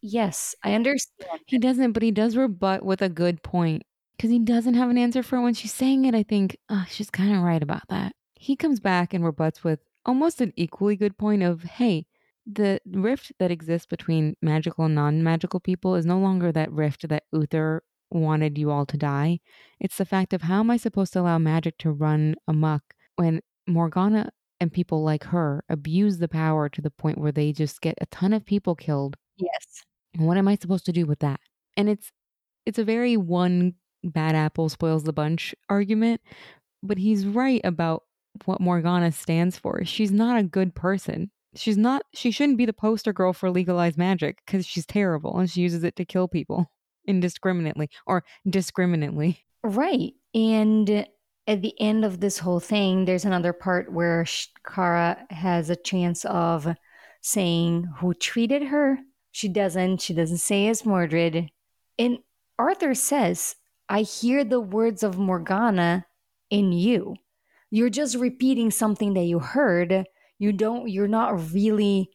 [0.00, 1.40] Yes, I understand.
[1.46, 3.82] He doesn't, but he does rebut with a good point
[4.16, 5.40] because he doesn't have an answer for.
[5.40, 8.12] When she's saying it, I think, oh, she's kind of right about that.
[8.34, 12.06] He comes back and rebuts with almost an equally good point of, hey,
[12.50, 17.06] the rift that exists between magical and non magical people is no longer that rift
[17.08, 19.40] that Uther wanted you all to die.
[19.78, 22.82] It's the fact of how am I supposed to allow magic to run amok
[23.16, 24.30] when Morgana
[24.60, 28.06] and people like her abuse the power to the point where they just get a
[28.06, 29.16] ton of people killed.
[29.36, 29.84] Yes.
[30.14, 31.40] And what am I supposed to do with that?
[31.76, 32.10] And it's
[32.64, 36.22] it's a very one bad apple spoils the bunch argument,
[36.82, 38.04] but he's right about
[38.46, 39.84] what Morgana stands for.
[39.84, 41.30] She's not a good person.
[41.54, 45.50] She's not she shouldn't be the poster girl for legalized magic cuz she's terrible and
[45.50, 46.70] she uses it to kill people
[47.06, 49.44] indiscriminately or discriminately.
[49.62, 50.12] Right.
[50.34, 51.06] And
[51.48, 54.26] at the end of this whole thing, there's another part where
[54.66, 56.68] Kara has a chance of
[57.22, 58.98] saying who treated her.
[59.32, 60.02] She doesn't.
[60.02, 61.50] She doesn't say it's Mordred.
[61.98, 62.18] And
[62.58, 63.56] Arthur says,
[63.88, 66.06] I hear the words of Morgana
[66.50, 67.16] in you.
[67.70, 70.06] You're just repeating something that you heard.
[70.38, 72.10] You don't, you're not really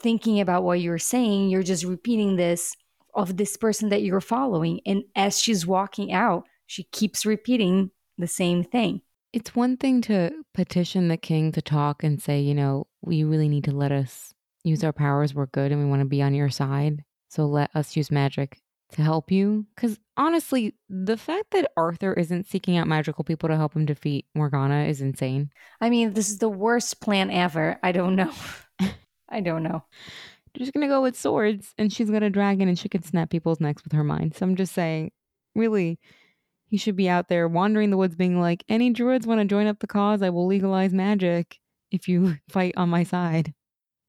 [0.00, 1.50] thinking about what you're saying.
[1.50, 2.74] You're just repeating this
[3.14, 4.80] of this person that you're following.
[4.86, 9.00] And as she's walking out, she keeps repeating the same thing.
[9.32, 13.48] It's one thing to petition the king to talk and say, you know, we really
[13.48, 14.32] need to let us
[14.64, 15.34] use our powers.
[15.34, 17.04] We're good and we want to be on your side.
[17.28, 18.60] So let us use magic
[18.92, 19.66] to help you.
[19.74, 24.26] Because honestly, the fact that Arthur isn't seeking out magical people to help him defeat
[24.34, 25.50] Morgana is insane.
[25.80, 27.78] I mean, this is the worst plan ever.
[27.82, 28.32] I don't know.
[29.28, 29.84] I don't know.
[30.56, 33.60] She's gonna go with swords and she's got a dragon and she can snap people's
[33.60, 34.34] necks with her mind.
[34.34, 35.12] So I'm just saying,
[35.54, 36.00] really,
[36.66, 39.66] he should be out there wandering the woods being like, any druids want to join
[39.66, 40.22] up the cause?
[40.22, 41.58] I will legalize magic
[41.90, 43.54] if you fight on my side.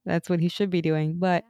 [0.06, 1.20] That's what he should be doing.
[1.20, 1.44] But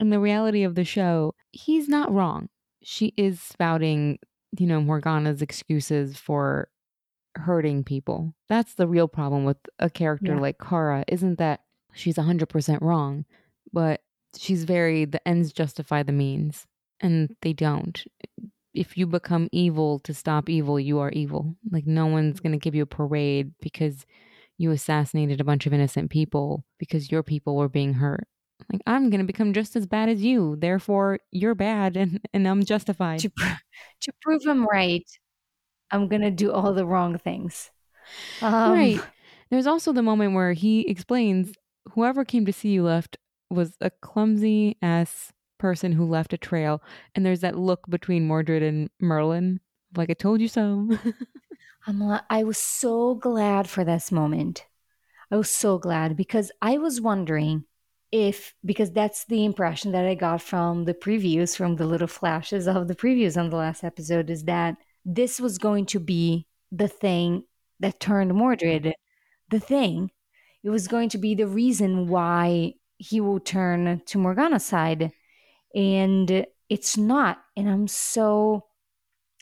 [0.00, 2.48] in the reality of the show, he's not wrong.
[2.82, 4.18] She is spouting,
[4.58, 6.68] you know, Morgana's excuses for
[7.36, 8.34] hurting people.
[8.48, 10.40] That's the real problem with a character yeah.
[10.40, 11.60] like Kara, isn't that
[11.94, 13.24] she's 100% wrong,
[13.72, 14.02] but
[14.36, 16.66] she's very, the ends justify the means,
[17.00, 18.04] and they don't
[18.74, 21.54] if you become evil to stop evil, you are evil.
[21.70, 24.04] Like no one's going to give you a parade because
[24.58, 28.26] you assassinated a bunch of innocent people because your people were being hurt.
[28.72, 30.56] Like I'm going to become just as bad as you.
[30.56, 33.20] Therefore, you're bad and and I'm justified.
[33.20, 33.60] To, pr-
[34.02, 35.08] to prove I'm right,
[35.90, 37.70] I'm going to do all the wrong things.
[38.42, 39.00] Um, right.
[39.50, 41.52] There's also the moment where he explains
[41.92, 43.18] whoever came to see you left
[43.50, 46.82] was a clumsy ass person who left a trail.
[47.14, 49.60] And there's that look between Mordred and Merlin,
[49.96, 50.88] like I told you so.
[51.86, 54.66] I'm I was so glad for this moment.
[55.30, 57.64] I was so glad because I was wondering
[58.14, 62.68] if because that's the impression that I got from the previews, from the little flashes
[62.68, 66.86] of the previews on the last episode, is that this was going to be the
[66.86, 67.42] thing
[67.80, 68.94] that turned Mordred
[69.50, 70.12] the thing.
[70.62, 75.10] It was going to be the reason why he will turn to Morgana's side.
[75.74, 78.64] And it's not and i'm so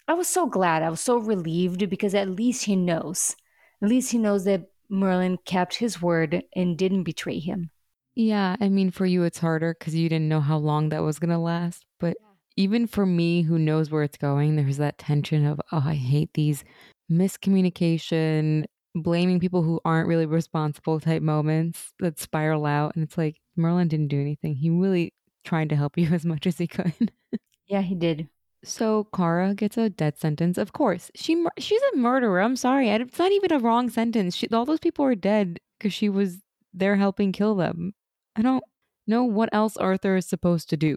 [0.09, 3.37] i was so glad i was so relieved because at least he knows.
[3.83, 7.71] At least he knows that merlin kept his word and didn't betray him
[8.15, 11.19] yeah i mean for you it's harder because you didn't know how long that was
[11.19, 12.17] going to last but
[12.57, 16.31] even for me who knows where it's going there's that tension of oh i hate
[16.35, 16.65] these
[17.11, 23.37] miscommunication blaming people who aren't really responsible type moments that spiral out and it's like
[23.57, 25.13] merlin didn't do anything he really
[25.45, 27.13] trying to help you as much as he could.
[27.67, 28.29] yeah, he did.
[28.65, 30.57] So Kara gets a death sentence.
[30.57, 32.41] Of course, she she's a murderer.
[32.41, 34.37] I'm sorry, it's not even a wrong sentence.
[34.37, 36.39] She, all those people are dead because she was
[36.73, 37.93] there helping kill them.
[38.37, 38.65] I don't
[39.07, 40.97] know what else Arthur is supposed to do.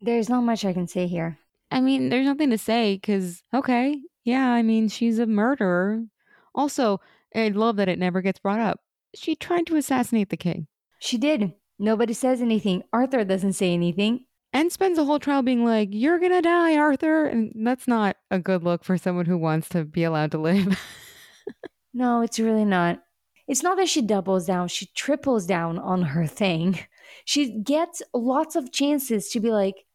[0.00, 1.38] There's not much I can say here.
[1.70, 6.04] I mean, there's nothing to say because okay, yeah, I mean, she's a murderer.
[6.54, 7.00] Also,
[7.34, 8.80] I love that it never gets brought up.
[9.14, 10.66] She tried to assassinate the king.
[10.98, 11.52] She did.
[11.78, 12.82] Nobody says anything.
[12.92, 14.24] Arthur doesn't say anything.
[14.52, 17.26] And spends the whole trial being like, You're gonna die, Arthur.
[17.26, 20.80] And that's not a good look for someone who wants to be allowed to live.
[21.94, 23.02] no, it's really not.
[23.46, 26.80] It's not that she doubles down, she triples down on her thing.
[27.24, 29.86] She gets lots of chances to be like,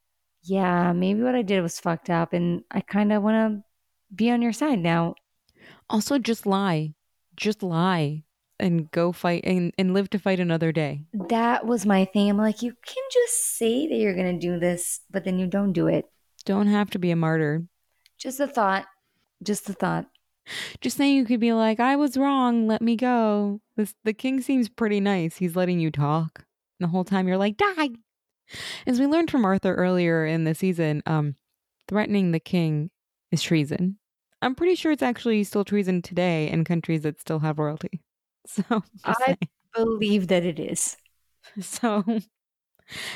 [0.44, 3.64] Yeah, maybe what I did was fucked up, and I kind of want to
[4.16, 5.16] be on your side now.
[5.90, 6.94] Also, just lie.
[7.36, 8.24] Just lie
[8.60, 11.02] and go fight and, and live to fight another day.
[11.30, 12.30] That was my thing.
[12.30, 15.48] I'm like, you can just say that you're going to do this, but then you
[15.48, 16.06] don't do it.
[16.46, 17.64] Don't have to be a martyr.
[18.18, 18.86] Just a thought.
[19.44, 20.06] Just a thought.
[20.82, 22.68] Just saying you could be like, I was wrong.
[22.68, 23.62] Let me go.
[23.78, 25.38] This, the king seems pretty nice.
[25.38, 26.46] He's letting you talk.
[26.80, 27.90] And The whole time you're like, die.
[28.86, 31.36] As we learned from Arthur earlier in the season, um,
[31.88, 32.90] threatening the king
[33.32, 33.98] is treason.
[34.42, 38.02] I'm pretty sure it's actually still treason today in countries that still have royalty.
[38.48, 38.64] So
[39.06, 39.38] I saying.
[39.76, 40.98] believe that it is.
[41.62, 42.04] so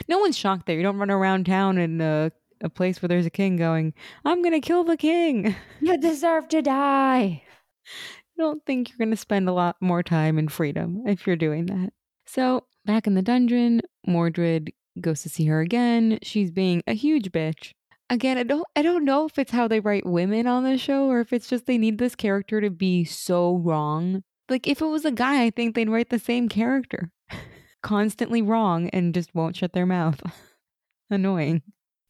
[0.07, 0.77] no one's shocked there.
[0.77, 4.41] You don't run around town in a, a place where there's a king going, "I'm
[4.41, 7.43] gonna kill the king." You deserve to die.
[7.85, 11.35] I don't think you're going to spend a lot more time in freedom if you're
[11.35, 11.93] doing that.
[12.25, 16.19] So, back in the dungeon, Mordred goes to see her again.
[16.23, 17.71] She's being a huge bitch.
[18.09, 21.07] Again, I don't I don't know if it's how they write women on the show
[21.07, 24.23] or if it's just they need this character to be so wrong.
[24.47, 27.11] Like if it was a guy, I think they'd write the same character.
[27.81, 30.21] Constantly wrong and just won't shut their mouth.
[31.09, 31.63] Annoying.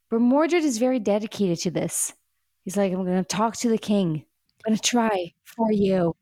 [0.10, 2.14] But Mordred is very dedicated to this.
[2.64, 4.26] He's like, I'm going to talk to the king.
[4.66, 6.16] I'm going to try for you.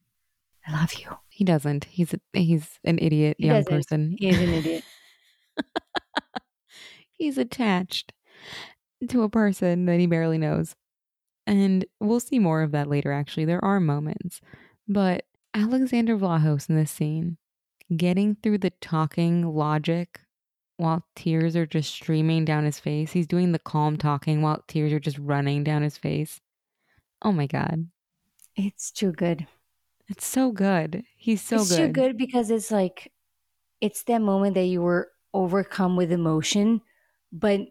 [0.67, 1.09] I love you.
[1.29, 1.85] He doesn't.
[1.85, 3.73] He's a, he's an idiot He young doesn't.
[3.73, 4.15] person.
[4.17, 4.83] He is an idiot.
[7.11, 8.13] he's attached
[9.09, 10.75] to a person that he barely knows.
[11.45, 13.45] And we'll see more of that later, actually.
[13.45, 14.39] There are moments.
[14.87, 17.37] But Alexander Vlahos in this scene,
[17.95, 20.21] getting through the talking logic
[20.83, 23.11] while tears are just streaming down his face.
[23.11, 26.41] He's doing the calm talking while tears are just running down his face.
[27.21, 27.87] Oh my God.
[28.55, 29.47] It's too good.
[30.09, 31.03] It's so good.
[31.15, 31.77] He's so it's good.
[31.77, 33.11] too good because it's like,
[33.79, 36.81] it's that moment that you were overcome with emotion,
[37.31, 37.61] but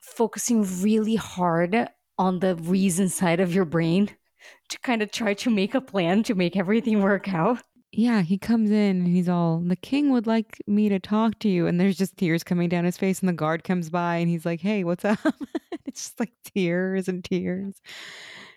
[0.00, 4.10] focusing really hard on the reason side of your brain
[4.70, 7.62] to kind of try to make a plan to make everything work out.
[7.96, 11.48] Yeah, he comes in and he's all, the king would like me to talk to
[11.48, 11.68] you.
[11.68, 13.20] And there's just tears coming down his face.
[13.20, 15.20] And the guard comes by and he's like, hey, what's up?
[15.86, 17.80] it's just like tears and tears.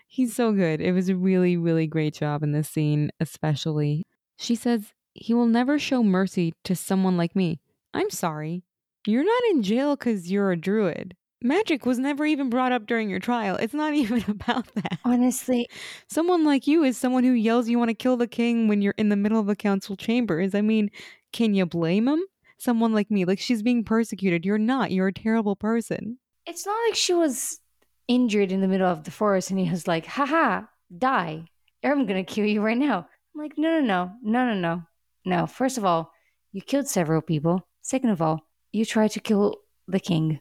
[0.08, 0.80] He's so good.
[0.80, 4.02] It was a really, really great job in this scene, especially.
[4.38, 7.60] She says, he will never show mercy to someone like me.
[7.94, 8.64] I'm sorry.
[9.06, 11.14] You're not in jail because you're a druid.
[11.40, 13.56] Magic was never even brought up during your trial.
[13.56, 14.98] It's not even about that.
[15.04, 15.68] Honestly,
[16.08, 18.94] Someone like you is someone who yells you want to kill the king when you're
[18.98, 20.54] in the middle of a council chambers.
[20.54, 20.90] I mean,
[21.32, 22.20] can you blame him?
[22.58, 24.44] Someone like me, like she's being persecuted.
[24.44, 24.90] You're not.
[24.90, 26.18] You're a terrible person.
[26.46, 27.60] it's not like she was
[28.08, 30.62] injured in the middle of the forest and he was like, haha,
[30.96, 31.44] die.
[31.84, 33.06] I'm going to kill you right now.
[33.34, 34.82] I'm like, no, no, no, no, no, no.
[35.24, 36.10] No, first of all,
[36.52, 37.68] you killed several people.
[37.82, 38.40] Second of all,
[38.72, 40.40] you tried to kill the king.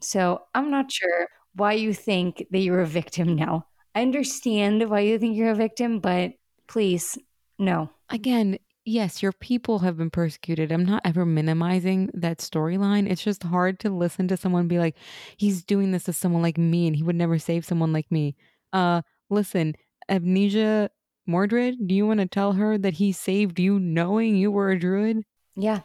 [0.00, 3.66] So I'm not sure why you think that you're a victim now.
[3.94, 6.32] I understand why you think you're a victim, but
[6.66, 7.16] please,
[7.58, 7.90] no.
[8.10, 10.72] Again, yes, your people have been persecuted.
[10.72, 13.08] I'm not ever minimizing that storyline.
[13.08, 14.96] It's just hard to listen to someone be like,
[15.36, 18.34] he's doing this to someone like me and he would never save someone like me.
[18.72, 19.74] Uh, listen,
[20.08, 20.90] Amnesia
[21.26, 24.78] Mordred, do you want to tell her that he saved you knowing you were a
[24.78, 25.22] druid?
[25.56, 25.80] Yeah.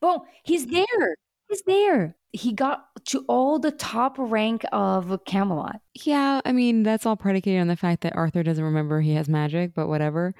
[0.00, 1.16] Well, he's there.
[1.52, 2.16] He's there.
[2.32, 5.82] He got to all the top rank of Camelot.
[5.92, 9.28] Yeah, I mean, that's all predicated on the fact that Arthur doesn't remember he has
[9.28, 10.34] magic, but whatever.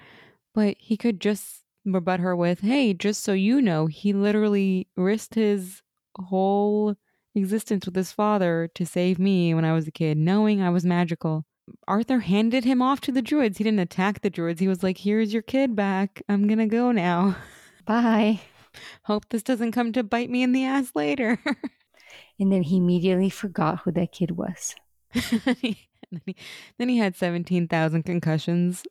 [0.54, 5.34] But he could just rebut her with, hey, just so you know, he literally risked
[5.34, 5.82] his
[6.16, 6.94] whole
[7.34, 10.86] existence with his father to save me when I was a kid, knowing I was
[10.86, 11.44] magical.
[11.86, 13.58] Arthur handed him off to the druids.
[13.58, 14.60] He didn't attack the druids.
[14.60, 16.22] He was like, here's your kid back.
[16.26, 17.36] I'm going to go now.
[17.84, 18.40] Bye.
[19.04, 21.38] Hope this doesn't come to bite me in the ass later.
[22.38, 24.74] And then he immediately forgot who that kid was.
[25.12, 26.36] then, he,
[26.78, 28.82] then he had 17,000 concussions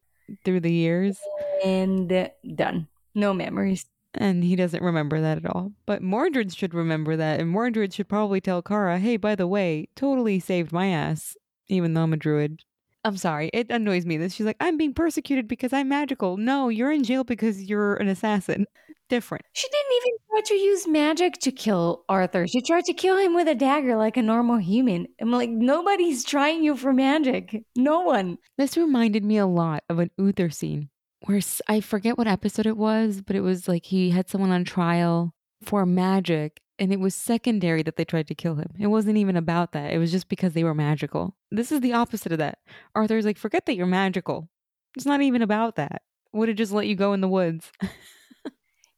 [0.45, 1.19] through the years.
[1.63, 2.87] And done.
[3.13, 3.85] No memories.
[4.13, 5.71] And he doesn't remember that at all.
[5.85, 7.39] But Mordred should remember that.
[7.39, 11.35] And Mordred should probably tell Kara, hey, by the way, totally saved my ass,
[11.67, 12.63] even though I'm a druid.
[13.03, 13.49] I'm sorry.
[13.53, 16.37] It annoys me that she's like, I'm being persecuted because I'm magical.
[16.37, 18.65] No, you're in jail because you're an assassin.
[19.09, 19.43] Different.
[19.51, 22.47] She didn't even try to use magic to kill Arthur.
[22.47, 25.07] She tried to kill him with a dagger like a normal human.
[25.19, 27.61] I'm like, nobody's trying you for magic.
[27.75, 28.37] No one.
[28.57, 30.89] This reminded me a lot of an Uther scene
[31.25, 34.63] where I forget what episode it was, but it was like he had someone on
[34.63, 38.71] trial for magic and it was secondary that they tried to kill him.
[38.79, 39.93] It wasn't even about that.
[39.93, 41.35] It was just because they were magical.
[41.51, 42.57] This is the opposite of that.
[42.95, 44.49] Arthur's like, forget that you're magical.
[44.97, 46.01] It's not even about that.
[46.33, 47.71] Would have just let you go in the woods.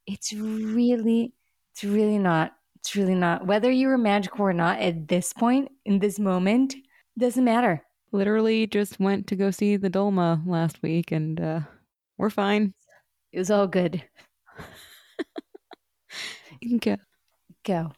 [0.06, 1.32] It's really,
[1.72, 2.52] it's really not.
[2.76, 3.46] It's really not.
[3.46, 6.74] Whether you're magical or not at this point, in this moment,
[7.18, 7.82] doesn't matter.
[8.12, 11.60] Literally just went to go see the Dolma last week and uh,
[12.18, 12.74] we're fine.
[13.32, 14.04] It was all good.
[16.76, 16.96] Okay.
[17.64, 17.92] Go.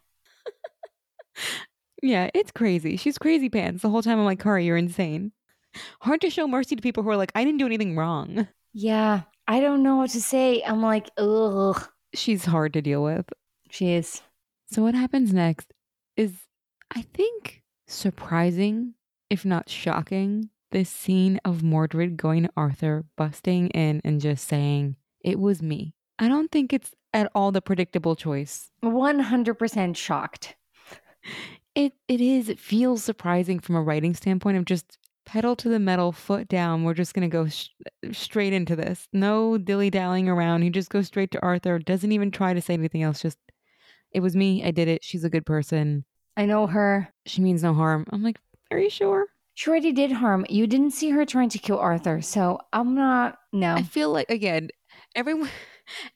[2.03, 2.97] Yeah, it's crazy.
[2.97, 3.83] She's crazy pants.
[3.83, 5.33] The whole time I'm like, Kara, you're insane.
[6.01, 8.49] Hard to show mercy to people who are like, I didn't do anything wrong.
[8.73, 10.63] Yeah, I don't know what to say.
[10.63, 11.89] I'm like, ugh.
[12.15, 13.27] She's hard to deal with.
[13.71, 14.23] She is.
[14.71, 15.73] So what happens next
[16.17, 16.33] is
[16.95, 18.95] I think surprising,
[19.31, 24.97] if not shocking, this scene of Mordred going to Arthur, busting in and just saying,
[25.21, 25.95] It was me.
[26.19, 28.71] I don't think it's at all the predictable choice.
[28.85, 30.55] 100% shocked.
[31.75, 32.49] It it is.
[32.49, 36.85] It feels surprising from a writing standpoint of just pedal to the metal, foot down.
[36.85, 37.69] We're just gonna go sh-
[38.13, 39.09] straight into this.
[39.13, 40.63] No dilly dallying around.
[40.63, 41.79] He just goes straight to Arthur.
[41.79, 43.21] Doesn't even try to say anything else.
[43.21, 43.39] Just
[44.13, 44.65] it was me.
[44.65, 45.03] I did it.
[45.03, 46.05] She's a good person.
[46.37, 47.13] I know her.
[47.27, 48.07] She means no harm.
[48.11, 48.39] I'm like,
[48.71, 49.27] are you sure?
[49.55, 50.47] She already did harm.
[50.49, 53.39] You didn't see her trying to kill Arthur, so I'm not.
[53.53, 53.75] No.
[53.75, 54.69] I feel like again,
[55.15, 55.51] everyone.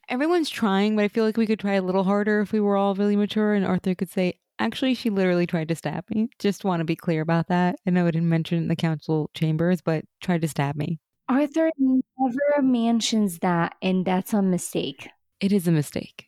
[0.09, 2.77] Everyone's trying, but I feel like we could try a little harder if we were
[2.77, 6.29] all really mature and Arthur could say, Actually, she literally tried to stab me.
[6.39, 7.77] Just want to be clear about that.
[7.87, 10.99] I know I didn't mention in the council chambers, but tried to stab me.
[11.31, 15.09] Arthur never mentions that, and that's a mistake.
[15.41, 16.27] It is a mistake.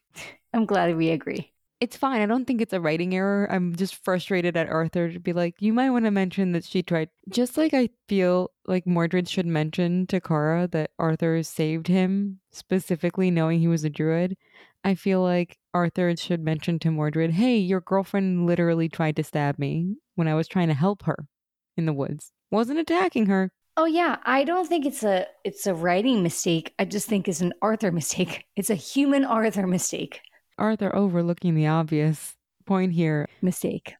[0.54, 1.52] I'm glad we agree.
[1.82, 2.20] It's fine.
[2.20, 3.48] I don't think it's a writing error.
[3.50, 6.80] I'm just frustrated at Arthur to be like, you might want to mention that she
[6.80, 7.08] tried.
[7.28, 13.32] Just like I feel like Mordred should mention to Kara that Arthur saved him, specifically
[13.32, 14.36] knowing he was a druid.
[14.84, 19.58] I feel like Arthur should mention to Mordred, hey, your girlfriend literally tried to stab
[19.58, 21.26] me when I was trying to help her
[21.76, 22.30] in the woods.
[22.52, 23.50] Wasn't attacking her.
[23.76, 26.74] Oh yeah, I don't think it's a it's a writing mistake.
[26.78, 28.44] I just think it's an Arthur mistake.
[28.54, 30.20] It's a human Arthur mistake.
[30.62, 33.28] Arthur overlooking the obvious point here.
[33.42, 33.94] Mistake.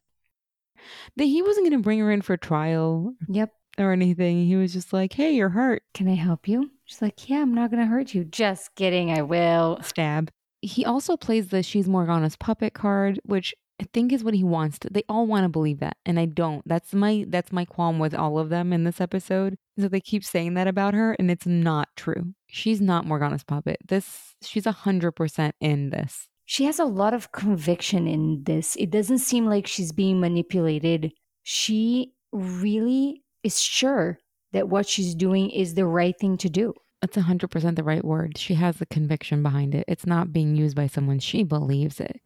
[1.17, 3.51] That he wasn't going to bring her in for trial Yep.
[3.77, 4.45] or anything.
[4.45, 5.83] He was just like, hey, you're hurt.
[5.93, 6.71] Can I help you?
[6.85, 8.25] She's like, Yeah, I'm not gonna hurt you.
[8.25, 9.79] Just kidding, I will.
[9.81, 10.29] Stab.
[10.61, 14.79] He also plays the she's Morgana's puppet card, which I think is what he wants
[14.79, 14.89] to.
[14.91, 16.61] They all want to believe that, and I don't.
[16.67, 19.55] That's my that's my qualm with all of them in this episode.
[19.79, 22.33] So they keep saying that about her, and it's not true.
[22.47, 23.77] She's not Morgana's puppet.
[23.87, 26.27] This she's a hundred percent in this.
[26.45, 28.75] She has a lot of conviction in this.
[28.75, 31.13] It doesn't seem like she's being manipulated.
[31.43, 34.19] She really is sure
[34.51, 36.73] that what she's doing is the right thing to do.
[37.01, 38.37] It's 100% the right word.
[38.37, 39.85] She has the conviction behind it.
[39.87, 41.19] It's not being used by someone.
[41.19, 42.21] She believes it.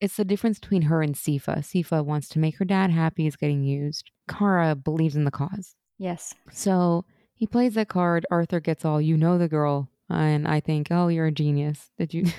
[0.00, 1.58] It's the difference between her and Sefa.
[1.58, 4.10] Sefa wants to make her dad happy, is getting used.
[4.28, 5.74] Kara believes in the cause.
[5.98, 6.34] Yes.
[6.50, 7.04] So
[7.34, 8.26] he plays that card.
[8.30, 9.88] Arthur gets all, you know the girl.
[10.08, 11.90] And I think, oh, you're a genius.
[11.98, 12.26] Did you?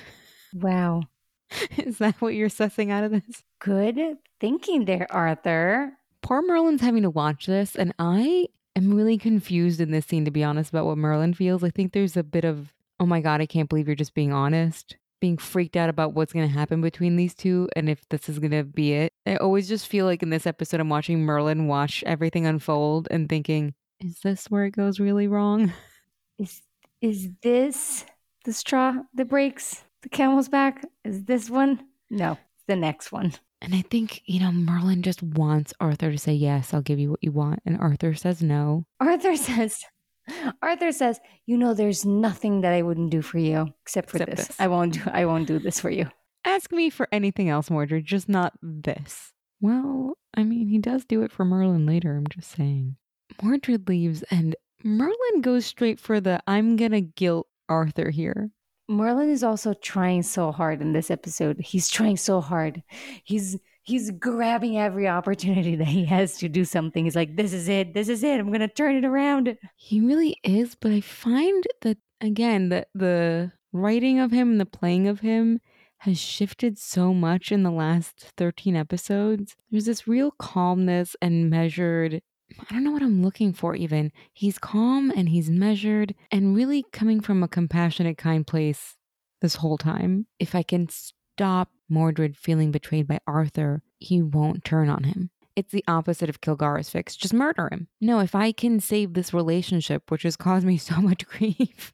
[0.54, 1.02] Wow.
[1.78, 3.42] is that what you're sussing out of this?
[3.58, 5.92] Good thinking there, Arthur.
[6.22, 7.74] Poor Merlin's having to watch this.
[7.74, 11.62] And I am really confused in this scene, to be honest, about what Merlin feels.
[11.62, 14.32] I think there's a bit of, oh my God, I can't believe you're just being
[14.32, 14.96] honest.
[15.18, 18.38] Being freaked out about what's going to happen between these two and if this is
[18.38, 19.12] going to be it.
[19.24, 23.26] I always just feel like in this episode, I'm watching Merlin watch everything unfold and
[23.26, 25.72] thinking, is this where it goes really wrong?
[26.38, 26.60] Is
[27.00, 28.04] is this
[28.44, 30.84] the straw that breaks the camel's back?
[31.04, 31.80] Is this one?
[32.10, 33.32] No, it's the next one.
[33.60, 37.10] And I think, you know, Merlin just wants Arthur to say, yes, I'll give you
[37.10, 37.60] what you want.
[37.66, 38.84] And Arthur says no.
[39.00, 39.80] Arthur says,
[40.62, 44.36] Arthur says, you know, there's nothing that I wouldn't do for you except for Except
[44.36, 44.46] this.
[44.48, 44.60] this.
[44.60, 45.00] I won't do.
[45.12, 46.08] I won't do this for you.
[46.44, 49.32] Ask me for anything else, Mordred, just not this.
[49.60, 52.96] Well, I mean, he does do it for Merlin later, I'm just saying.
[53.42, 54.54] Mordred leaves, and
[54.84, 58.50] Merlin goes straight for the I'm gonna guilt Arthur here.
[58.88, 61.60] Merlin is also trying so hard in this episode.
[61.60, 62.82] He's trying so hard.
[63.24, 67.04] He's he's grabbing every opportunity that he has to do something.
[67.04, 67.94] He's like, "This is it.
[67.94, 68.38] This is it.
[68.40, 73.52] I'm gonna turn it around." He really is, but I find that again that the
[73.72, 75.60] writing of him and the playing of him
[75.98, 79.56] has shifted so much in the last 13 episodes.
[79.70, 82.22] There's this real calmness and measured
[82.58, 84.12] I don't know what I'm looking for even.
[84.32, 88.96] He's calm and he's measured and really coming from a compassionate kind place
[89.40, 90.26] this whole time.
[90.38, 95.30] If I can stop Mordred feeling betrayed by Arthur, he won't turn on him.
[95.54, 97.16] It's the opposite of Kilgharrah's fix.
[97.16, 97.88] Just murder him.
[98.00, 101.92] No, if I can save this relationship, which has caused me so much grief,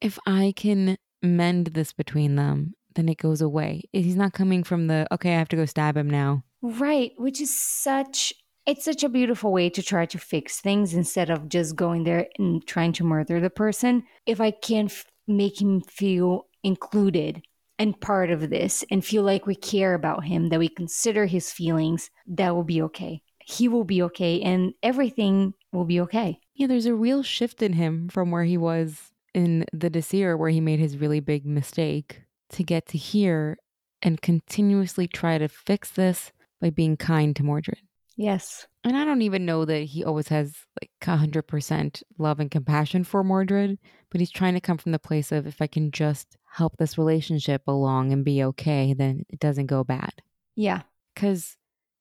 [0.00, 3.82] if I can mend this between them, then it goes away.
[3.92, 6.44] He's not coming from the, okay, I have to go stab him now.
[6.62, 8.32] Right, which is such
[8.66, 12.26] it's such a beautiful way to try to fix things instead of just going there
[12.38, 14.04] and trying to murder the person.
[14.26, 17.42] If I can f- make him feel included
[17.78, 21.52] and part of this and feel like we care about him, that we consider his
[21.52, 23.20] feelings, that will be okay.
[23.44, 26.38] He will be okay and everything will be okay.
[26.54, 30.50] Yeah, there's a real shift in him from where he was in the Disir, where
[30.50, 33.58] he made his really big mistake, to get to here
[34.00, 37.80] and continuously try to fix this by being kind to Mordred.
[38.16, 38.66] Yes.
[38.84, 43.24] And I don't even know that he always has like 100% love and compassion for
[43.24, 43.78] Mordred,
[44.10, 46.96] but he's trying to come from the place of if I can just help this
[46.98, 50.22] relationship along and be okay, then it doesn't go bad.
[50.54, 50.82] Yeah.
[51.14, 51.56] Because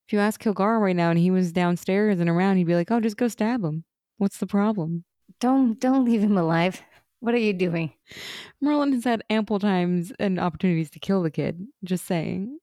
[0.07, 2.91] If you ask Kilgharrah right now and he was downstairs and around, he'd be like,
[2.91, 3.85] "Oh, just go stab him.
[4.17, 5.05] What's the problem?"
[5.39, 6.81] Don't don't leave him alive.
[7.21, 7.93] What are you doing?
[8.61, 11.65] Merlin has had ample times and opportunities to kill the kid.
[11.83, 12.59] Just saying.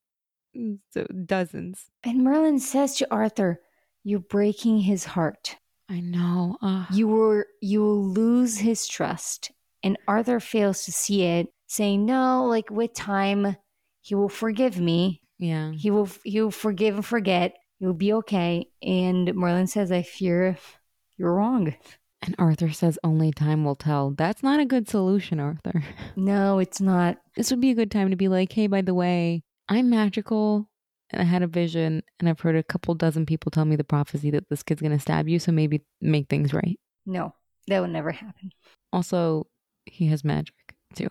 [0.90, 1.86] So dozens.
[2.02, 3.60] And Merlin says to Arthur,
[4.02, 5.56] "You're breaking his heart.
[5.88, 6.56] I know.
[6.62, 12.04] Uh, You were you will lose his trust." And Arthur fails to see it, saying,
[12.04, 13.56] "No, like with time,
[14.00, 15.22] he will forgive me.
[15.38, 15.72] yeah.
[15.72, 17.54] He will he will forgive and forget.
[17.78, 20.78] You'll be okay." And Merlin says, "I fear if
[21.16, 21.74] you're wrong."
[22.22, 24.10] And Arthur says only time will tell.
[24.10, 25.82] That's not a good solution, Arthur.
[26.16, 27.16] No, it's not.
[27.36, 30.68] This would be a good time to be like, hey, by the way, I'm magical
[31.10, 33.84] and I had a vision and I've heard a couple dozen people tell me the
[33.84, 35.38] prophecy that this kid's going to stab you.
[35.38, 36.78] So maybe make things right.
[37.06, 37.34] No,
[37.68, 38.50] that would never happen.
[38.92, 39.46] Also,
[39.86, 40.54] he has magic
[40.94, 41.08] too.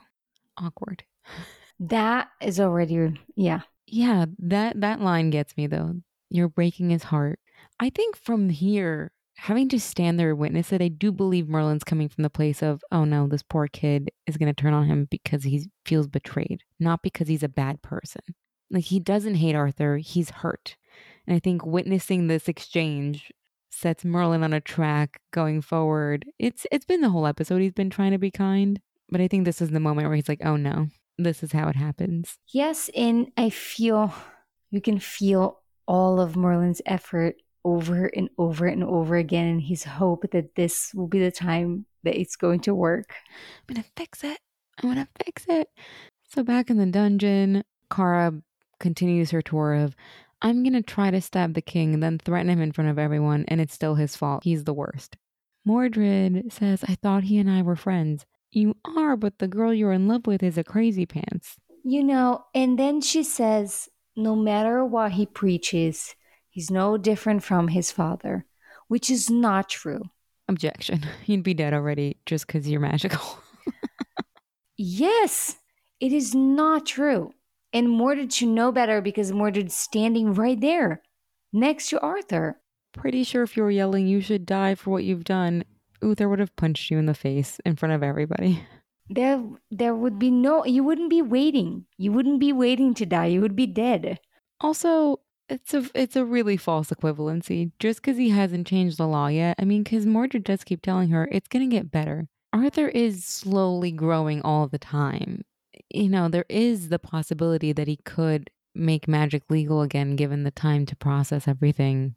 [0.57, 1.03] Awkward.
[1.79, 3.61] That is already yeah.
[3.87, 5.95] Yeah, that that line gets me though.
[6.29, 7.39] You're breaking his heart.
[7.79, 11.85] I think from here, having to stand there and witness it, I do believe Merlin's
[11.85, 14.85] coming from the place of, oh no, this poor kid is going to turn on
[14.85, 18.21] him because he feels betrayed, not because he's a bad person.
[18.71, 20.75] Like he doesn't hate Arthur, he's hurt.
[21.27, 23.31] And I think witnessing this exchange
[23.69, 26.25] sets Merlin on a track going forward.
[26.37, 29.45] It's it's been the whole episode he's been trying to be kind, but I think
[29.45, 32.89] this is the moment where he's like, "Oh no, this is how it happens." Yes,
[32.95, 34.13] and I feel
[34.71, 39.83] you can feel all of Merlin's effort over and over and over again and his
[39.83, 43.13] hope that this will be the time that it's going to work.
[43.67, 44.39] I'm gonna fix it.
[44.81, 45.67] I'm gonna fix it.
[46.33, 48.33] So back in the dungeon, Kara
[48.79, 49.95] continues her tour of
[50.41, 53.45] I'm gonna try to stab the king and then threaten him in front of everyone,
[53.47, 54.43] and it's still his fault.
[54.43, 55.17] He's the worst.
[55.65, 58.25] Mordred says, I thought he and I were friends.
[58.51, 61.57] You are, but the girl you're in love with is a crazy pants.
[61.83, 66.15] You know, and then she says, no matter what he preaches,
[66.49, 68.45] he's no different from his father,
[68.87, 70.01] which is not true.
[70.47, 71.05] Objection.
[71.25, 73.21] You'd be dead already just because you're magical.
[74.81, 75.57] Yes,
[75.99, 77.33] it is not true.
[77.71, 81.01] And Mordred should know better because Mordred's standing right there
[81.53, 82.59] next to Arthur.
[82.93, 85.63] Pretty sure if you were yelling, you should die for what you've done,
[86.01, 88.63] Uther would have punched you in the face in front of everybody.
[89.11, 91.87] There, there would be no, you wouldn't be waiting.
[91.97, 93.25] You wouldn't be waiting to die.
[93.25, 94.19] You would be dead.
[94.61, 97.71] Also, it's a it's a really false equivalency.
[97.79, 101.09] Just because he hasn't changed the law yet, I mean, because Mordred does keep telling
[101.09, 102.27] her it's gonna get better.
[102.53, 105.43] Arthur is slowly growing all the time.
[105.89, 110.51] You know, there is the possibility that he could make magic legal again, given the
[110.51, 112.15] time to process everything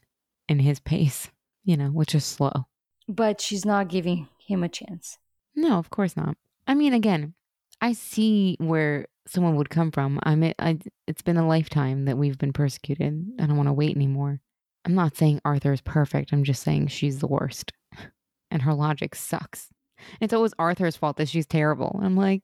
[0.48, 1.30] in his pace.
[1.64, 2.66] You know, which is slow.
[3.08, 5.18] But she's not giving him a chance.
[5.54, 6.36] No, of course not.
[6.66, 7.34] I mean, again,
[7.80, 10.18] I see where someone would come from.
[10.22, 13.26] I mean, I, it's been a lifetime that we've been persecuted.
[13.40, 14.40] I don't want to wait anymore.
[14.84, 16.32] I'm not saying Arthur is perfect.
[16.32, 17.72] I'm just saying she's the worst.
[18.50, 19.68] And her logic sucks.
[20.20, 21.98] It's always Arthur's fault that she's terrible.
[22.02, 22.42] I'm like,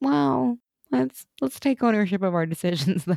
[0.00, 0.56] well,
[0.90, 3.16] let's let's take ownership of our decisions though.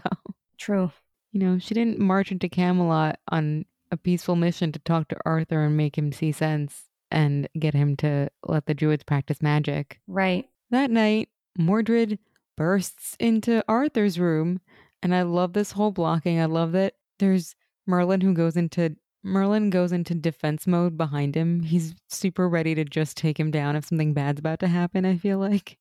[0.57, 0.91] True.
[1.31, 5.63] You know, she didn't march into Camelot on a peaceful mission to talk to Arthur
[5.63, 9.99] and make him see sense and get him to let the druids practice magic.
[10.07, 10.49] Right.
[10.71, 12.19] That night, Mordred
[12.55, 14.61] bursts into Arthur's room,
[15.01, 16.39] and I love this whole blocking.
[16.39, 17.55] I love that there's
[17.85, 21.63] Merlin who goes into Merlin goes into defense mode behind him.
[21.63, 25.17] He's super ready to just take him down if something bad's about to happen, I
[25.17, 25.77] feel like.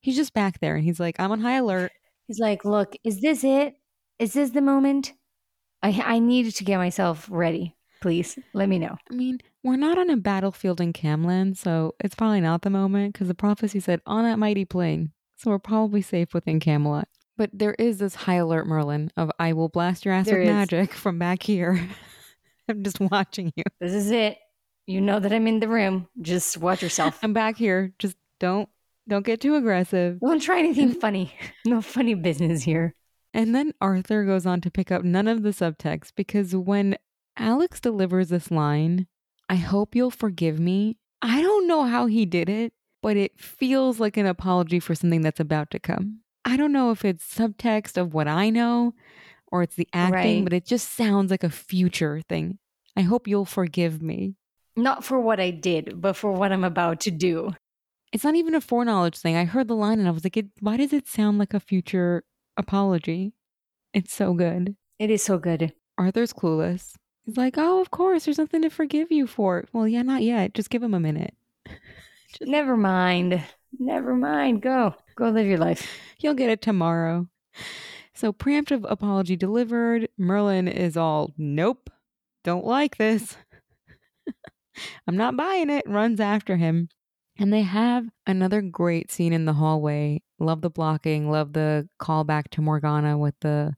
[0.00, 1.92] He's just back there and he's like, I'm on high alert.
[2.26, 3.74] He's like, look, is this it?
[4.18, 5.12] Is this the moment?
[5.82, 7.76] I, I needed to get myself ready.
[8.00, 8.96] Please let me know.
[9.10, 13.12] I mean, we're not on a battlefield in Camlann, so it's probably not the moment
[13.12, 15.12] because the prophecy said on that mighty plain.
[15.36, 17.08] So we're probably safe within Camelot.
[17.36, 20.48] But there is this high alert Merlin of I will blast your ass There with
[20.48, 20.52] is.
[20.52, 21.88] magic from back here.
[22.68, 23.64] I'm just watching you.
[23.80, 24.38] This is it.
[24.86, 26.08] You know that I'm in the room.
[26.20, 27.18] Just watch yourself.
[27.22, 27.92] I'm back here.
[27.98, 28.68] Just don't
[29.08, 30.18] don't get too aggressive.
[30.20, 31.32] Don't try anything funny.
[31.66, 32.94] No funny business here.
[33.34, 36.96] And then Arthur goes on to pick up none of the subtext because when
[37.36, 39.06] Alex delivers this line,
[39.48, 40.96] I hope you'll forgive me.
[41.22, 45.20] I don't know how he did it, but it feels like an apology for something
[45.20, 46.20] that's about to come.
[46.44, 48.94] I don't know if it's subtext of what I know
[49.52, 50.44] or it's the acting, Right.
[50.44, 52.58] but it just sounds like a future thing.
[52.96, 54.34] I hope you'll forgive me.
[54.76, 57.50] Not for what I did, but for what I'm about to do.
[58.12, 59.36] It's not even a foreknowledge thing.
[59.36, 61.60] I heard the line and I was like, it, why does it sound like a
[61.60, 62.24] future
[62.56, 63.32] apology?
[63.92, 64.76] It's so good.
[64.98, 65.72] It is so good.
[65.98, 66.94] Arthur's clueless.
[67.24, 69.64] He's like, oh, of course, there's nothing to forgive you for.
[69.72, 70.54] Well, yeah, not yet.
[70.54, 71.34] Just give him a minute.
[72.40, 73.42] Never mind.
[73.78, 74.62] Never mind.
[74.62, 74.94] Go.
[75.16, 75.88] Go live your life.
[76.20, 77.26] You'll get it tomorrow.
[78.14, 80.08] So, preemptive apology delivered.
[80.16, 81.90] Merlin is all, nope,
[82.44, 83.36] don't like this.
[85.06, 85.84] I'm not buying it.
[85.86, 86.88] Runs after him.
[87.38, 90.22] And they have another great scene in the hallway.
[90.38, 93.74] Love the blocking, love the callback to Morgana with the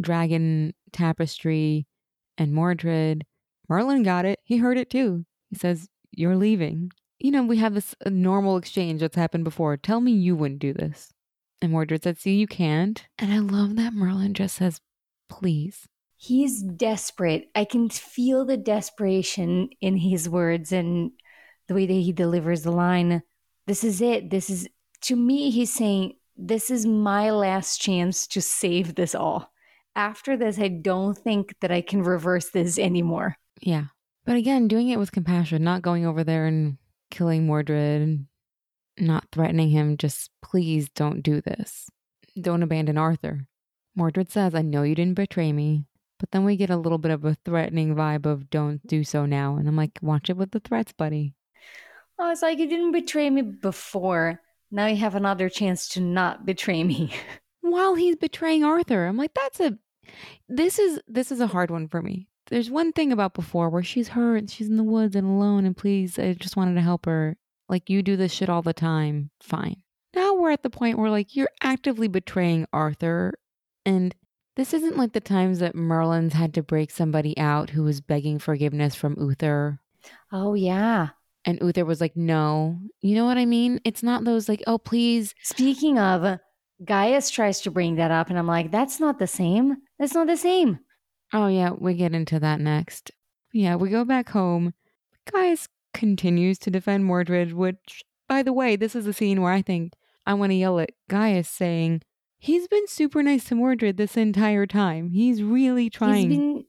[0.00, 1.86] dragon tapestry
[2.36, 3.24] and Mordred.
[3.68, 4.40] Merlin got it.
[4.44, 5.24] He heard it too.
[5.50, 6.90] He says, You're leaving.
[7.18, 9.76] You know, we have this normal exchange that's happened before.
[9.76, 11.12] Tell me you wouldn't do this.
[11.62, 13.06] And Mordred said, See, you can't.
[13.18, 14.80] And I love that Merlin just says,
[15.28, 15.88] Please.
[16.16, 17.50] He's desperate.
[17.54, 21.10] I can feel the desperation in his words and
[21.68, 23.22] the way that he delivers the line.
[23.66, 24.30] This is it.
[24.30, 24.68] This is,
[25.02, 29.52] to me, he's saying, This is my last chance to save this all.
[29.94, 33.36] After this, I don't think that I can reverse this anymore.
[33.60, 33.86] Yeah.
[34.24, 36.78] But again, doing it with compassion, not going over there and
[37.10, 38.26] killing Mordred,
[38.98, 41.88] not threatening him, just please don't do this.
[42.38, 43.46] Don't abandon Arthur.
[43.94, 45.86] Mordred says, I know you didn't betray me.
[46.18, 49.26] But then we get a little bit of a threatening vibe of don't do so
[49.26, 49.56] now.
[49.56, 51.34] And I'm like, watch it with the threats, buddy.
[52.18, 54.40] Oh, was like you didn't betray me before.
[54.70, 57.12] Now you have another chance to not betray me.
[57.60, 59.06] While he's betraying Arthur.
[59.06, 59.78] I'm like, that's a
[60.48, 62.28] this is this is a hard one for me.
[62.48, 65.76] There's one thing about before where she's hurt, she's in the woods and alone, and
[65.76, 67.36] please, I just wanted to help her.
[67.68, 69.30] Like you do this shit all the time.
[69.40, 69.82] Fine.
[70.14, 73.34] Now we're at the point where like you're actively betraying Arthur
[73.84, 74.14] and
[74.56, 78.38] this isn't like the times that Merlin's had to break somebody out who was begging
[78.38, 79.80] forgiveness from Uther.
[80.32, 81.10] Oh, yeah.
[81.46, 82.78] And Uther was like, no.
[83.00, 83.80] You know what I mean?
[83.84, 85.32] It's not those like, oh, please.
[85.42, 86.40] Speaking of,
[86.84, 89.76] Gaius tries to bring that up, and I'm like, that's not the same.
[89.98, 90.80] That's not the same.
[91.32, 93.12] Oh, yeah, we get into that next.
[93.52, 94.74] Yeah, we go back home.
[95.32, 99.62] Gaius continues to defend Mordred, which, by the way, this is a scene where I
[99.62, 99.92] think
[100.26, 102.02] I want to yell at Gaius saying,
[102.38, 105.10] He's been super nice to Mordred this entire time.
[105.10, 106.30] He's really trying.
[106.30, 106.64] He's been,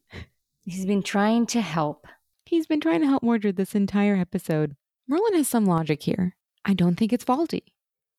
[0.63, 2.07] he's been trying to help.
[2.47, 4.77] He's been trying to help Mordred this entire episode.
[5.05, 6.35] Merlin has some logic here.
[6.63, 7.73] I don't think it's faulty.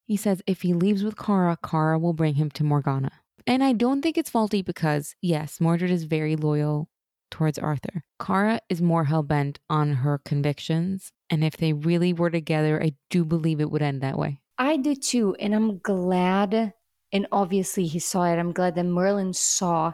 [0.04, 3.10] He says if he leaves with Kara, Kara will bring him to Morgana.
[3.46, 6.90] And I don't think it's faulty because, yes, Mordred is very loyal
[7.30, 8.04] towards Arthur.
[8.20, 11.10] Kara is more hell bent on her convictions.
[11.30, 14.40] And if they really were together, I do believe it would end that way.
[14.58, 15.36] I do too.
[15.40, 16.74] And I'm glad
[17.12, 18.38] and obviously he saw it.
[18.38, 19.92] I'm glad that Merlin saw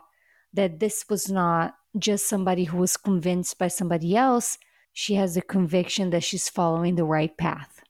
[0.52, 4.58] that this was not just somebody who was convinced by somebody else.
[4.92, 7.82] She has a conviction that she's following the right path.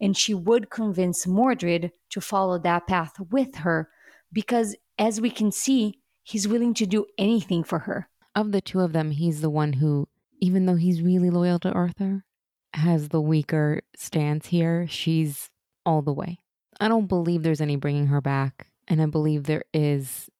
[0.00, 3.88] And she would convince Mordred to follow that path with her
[4.32, 8.08] because, as we can see, he's willing to do anything for her.
[8.34, 10.08] Of the two of them, he's the one who,
[10.40, 12.24] even though he's really loyal to Arthur,
[12.74, 14.86] has the weaker stance here.
[14.88, 15.50] She's
[15.84, 16.38] all the way.
[16.80, 18.68] I don't believe there's any bringing her back.
[18.86, 20.30] And I believe there is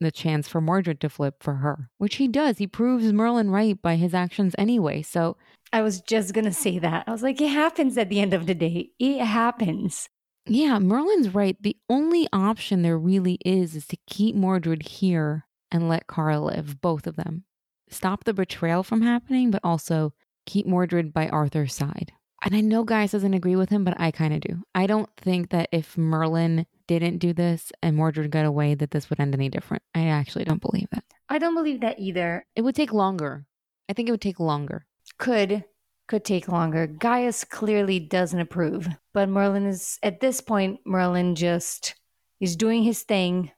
[0.00, 2.58] the chance for Mordred to flip for her, which he does.
[2.58, 5.02] He proves Merlin right by his actions anyway.
[5.02, 5.36] So
[5.72, 7.04] I was just going to say that.
[7.06, 8.90] I was like, it happens at the end of the day.
[8.98, 10.08] It happens.
[10.46, 11.56] Yeah, Merlin's right.
[11.60, 16.80] The only option there really is is to keep Mordred here and let Kara live,
[16.80, 17.44] both of them.
[17.88, 20.12] Stop the betrayal from happening, but also
[20.46, 22.12] keep Mordred by Arthur's side.
[22.42, 24.62] And I know Gaius doesn't agree with him, but I kind of do.
[24.74, 26.66] I don't think that if Merlin
[26.98, 29.82] didn't do this and Mordred got away, that this would end any different.
[29.94, 31.04] I actually don't believe that.
[31.28, 32.44] I don't believe that either.
[32.56, 33.46] It would take longer.
[33.88, 34.86] I think it would take longer.
[35.18, 35.64] Could
[36.08, 36.88] could take longer.
[36.88, 40.80] Gaius clearly doesn't approve, but Merlin is at this point.
[40.84, 41.94] Merlin just
[42.40, 43.52] is doing his thing.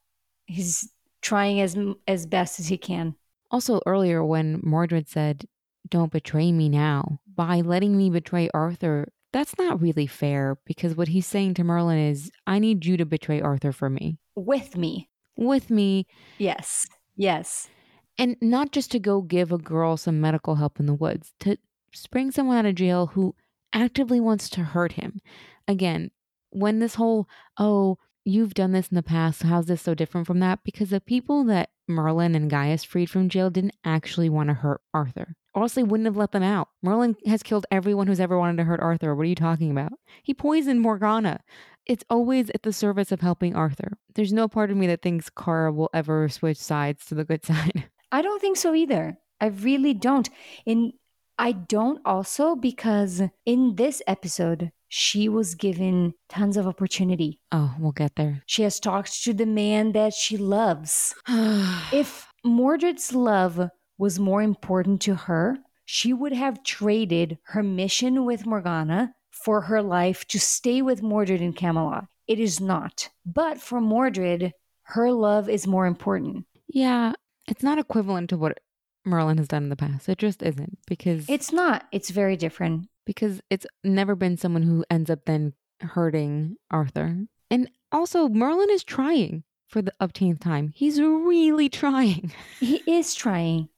[0.45, 3.15] He's trying as as best as he can.
[3.51, 5.47] Also, earlier when Mordred said,
[5.89, 11.09] "Don't betray me now," by letting me betray Arthur, that's not really fair because what
[11.09, 14.19] he's saying to Merlin is, I need you to betray Arthur for me.
[14.37, 15.09] With me.
[15.37, 16.07] With me.
[16.39, 16.87] Yes.
[17.17, 17.69] Yes.
[18.19, 21.57] And not just to go give a girl some medical help in the woods, to
[21.93, 23.35] spring someone out of jail who
[23.73, 25.21] actively wants to hurt him.
[25.67, 26.11] Again,
[26.51, 27.27] when this whole,
[27.59, 30.61] oh, you've done this in the past, how's this so different from that?
[30.65, 34.81] Because the people that Merlin and Gaius freed from jail didn't actually want to hurt
[34.93, 35.37] Arthur
[35.75, 36.69] they wouldn't have let them out.
[36.83, 39.15] Merlin has killed everyone who's ever wanted to hurt Arthur.
[39.15, 39.93] What are you talking about?
[40.23, 41.41] He poisoned Morgana.
[41.87, 43.99] It's always at the service of helping Arthur.
[44.15, 47.45] There's no part of me that thinks Kara will ever switch sides to the good
[47.45, 47.91] side.
[48.11, 49.19] I don't think so either.
[49.41, 50.29] I really don't.
[50.67, 50.93] And
[51.39, 57.41] I don't also because in this episode, she was given tons of opportunity.
[57.51, 58.43] Oh, we'll get there.
[58.45, 61.15] She has talked to the man that she loves.
[61.29, 68.45] if Mordred's love was more important to her, she would have traded her mission with
[68.45, 72.05] Morgana for her life to stay with Mordred in Camelot.
[72.29, 73.09] It is not.
[73.25, 76.45] But for Mordred, her love is more important.
[76.69, 77.15] Yeah,
[77.49, 78.59] it's not equivalent to what
[79.07, 80.07] Merlin has done in the past.
[80.11, 81.85] It just isn't because It's not.
[81.93, 82.89] It's very different.
[83.05, 87.27] Because it's never been someone who ends up then hurting Arthur.
[87.51, 90.73] And also, Merlin is trying for the upteenth time.
[90.75, 92.33] He's really trying.
[92.61, 93.69] He is trying.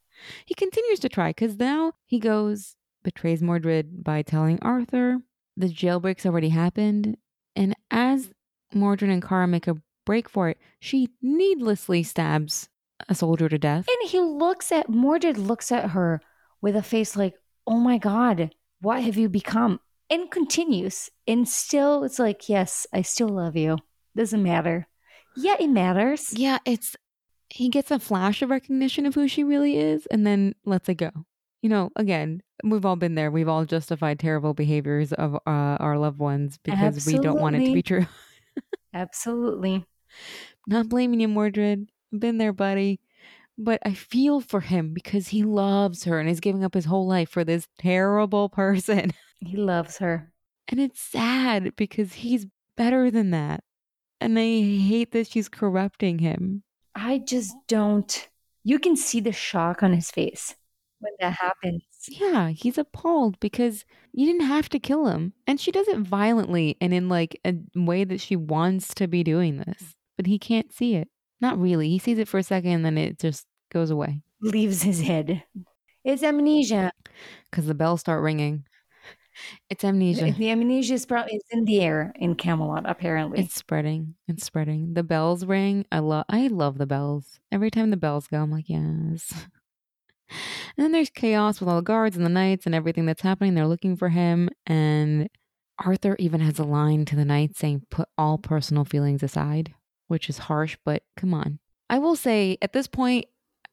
[0.45, 5.19] He continues to try because now he goes, betrays Mordred by telling Arthur.
[5.57, 7.17] The jailbreak's already happened.
[7.55, 8.31] And as
[8.73, 12.69] Mordred and Kara make a break for it, she needlessly stabs
[13.09, 13.85] a soldier to death.
[13.87, 16.21] And he looks at Mordred looks at her
[16.61, 17.35] with a face like,
[17.67, 18.53] "Oh my god,
[18.85, 19.79] what have you become?"
[20.09, 21.09] And continues.
[21.27, 23.77] And still it's like, "Yes, I still love you.
[24.15, 24.87] Doesn't matter."
[25.35, 26.33] Yeah, it matters.
[26.33, 26.95] Yeah, it's
[27.49, 30.95] he gets a flash of recognition of who she really is and then lets it
[30.95, 31.11] go.
[31.61, 33.31] You know, again, we've all been there.
[33.31, 35.39] We've all justified terrible behaviors of uh,
[35.79, 38.05] our loved ones because we don't want it to be true.
[38.93, 39.85] Absolutely.
[40.67, 41.89] Not blaming you, Mordred.
[42.17, 42.99] Been there, buddy.
[43.57, 47.07] But I feel for him because he loves her and is giving up his whole
[47.07, 49.11] life for this terrible person.
[49.39, 50.31] He loves her.
[50.67, 53.63] And it's sad because he's better than that.
[54.19, 56.63] And I hate that she's corrupting him.
[56.95, 58.27] I just don't.
[58.63, 60.55] You can see the shock on his face
[60.99, 61.83] when that happens.
[62.09, 65.33] Yeah, he's appalled because you didn't have to kill him.
[65.45, 69.23] And she does it violently and in like a way that she wants to be
[69.23, 69.95] doing this.
[70.17, 71.09] But he can't see it.
[71.41, 71.89] Not really.
[71.89, 74.21] He sees it for a second and then it just goes away.
[74.41, 75.43] Leaves his head.
[76.03, 76.91] It's amnesia.
[77.49, 78.65] Because the bells start ringing.
[79.69, 80.31] It's amnesia.
[80.37, 83.39] The amnesia is probably it's in the air in Camelot, apparently.
[83.39, 84.15] It's spreading.
[84.27, 84.93] It's spreading.
[84.93, 85.85] The bells ring.
[85.91, 87.39] I love I love the bells.
[87.51, 89.47] Every time the bells go, I'm like, yes.
[90.29, 93.53] And then there's chaos with all the guards and the knights and everything that's happening.
[93.55, 94.49] They're looking for him.
[94.65, 95.29] And
[95.83, 99.73] Arthur even has a line to the knights saying, put all personal feelings aside,
[100.07, 101.59] which is harsh, but come on.
[101.89, 103.25] I will say at this point,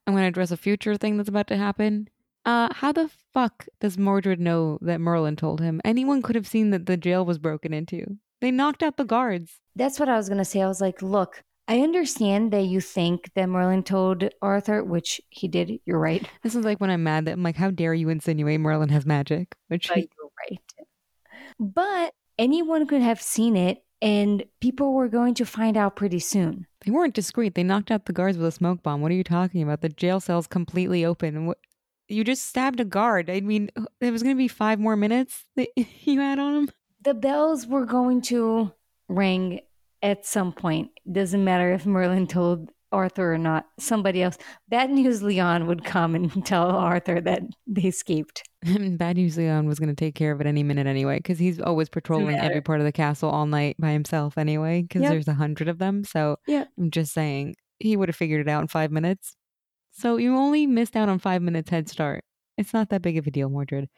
[0.07, 2.09] I'm going to address a future thing that's about to happen.
[2.45, 5.81] Uh, how the fuck does Mordred know that Merlin told him?
[5.85, 8.19] Anyone could have seen that the jail was broken into.
[8.41, 9.61] They knocked out the guards.
[9.77, 10.61] That's what I was going to say.
[10.61, 15.47] I was like, look, I understand that you think that Merlin told Arthur, which he
[15.47, 15.79] did.
[15.87, 16.29] You're right.
[16.43, 19.07] This is like when I'm mad that I'm like, how dare you insinuate Merlin has
[19.07, 19.55] magic?
[19.69, 20.61] Which But you're right.
[21.61, 26.67] But anyone could have seen it, and people were going to find out pretty soon.
[26.85, 27.55] they weren't discreet.
[27.55, 29.01] They knocked out the guards with a smoke bomb.
[29.01, 29.81] What are you talking about?
[29.81, 31.47] The jail cell's completely open.
[31.47, 31.59] What?
[32.09, 33.31] You just stabbed a guard.
[33.31, 36.71] I mean, it was going to be five more minutes that you had on him.
[37.01, 38.73] The bells were going to
[39.09, 39.61] ring
[40.03, 40.91] at some point.
[41.11, 43.67] Doesn't matter if Merlin told Arthur or not.
[43.79, 44.39] Somebody else.
[44.69, 48.43] Bad News Leon would come and tell Arthur that they escaped.
[48.63, 51.61] Bad News Leon was going to take care of it any minute anyway, because he's
[51.61, 55.11] always patrolling every part of the castle all night by himself anyway, because Yep.
[55.11, 56.05] there's a hundred of them.
[56.05, 56.69] So Yep.
[56.79, 59.35] I'm just saying he would have figured it out in five minutes.
[59.91, 62.25] So you only missed out on five minutes head start.
[62.57, 63.89] It's not that big of a deal, Mordred.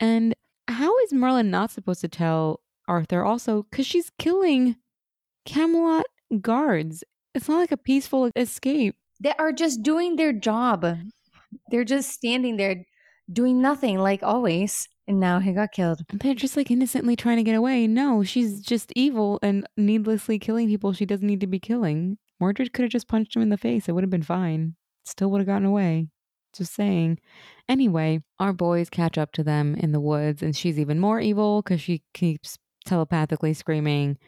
[0.00, 0.34] And
[0.68, 3.64] how is Merlin not supposed to tell Arthur also?
[3.70, 4.76] Because she's killing
[5.44, 6.06] Camelot
[6.40, 7.04] guards.
[7.34, 8.96] It's not like a peaceful escape.
[9.20, 10.86] They are just doing their job.
[11.70, 12.84] They're just standing there
[13.32, 14.88] doing nothing like always.
[15.06, 16.00] And now he got killed.
[16.12, 17.86] They're just like innocently trying to get away.
[17.86, 22.16] No, she's just evil and needlessly killing people she doesn't need to be killing.
[22.40, 23.88] Mordred could have just punched him in the face.
[23.88, 24.76] It would have been fine.
[25.04, 26.08] Still would have gotten away.
[26.56, 27.18] Just saying.
[27.68, 31.62] Anyway, our boys catch up to them in the woods, and she's even more evil
[31.62, 34.18] because she keeps telepathically screaming,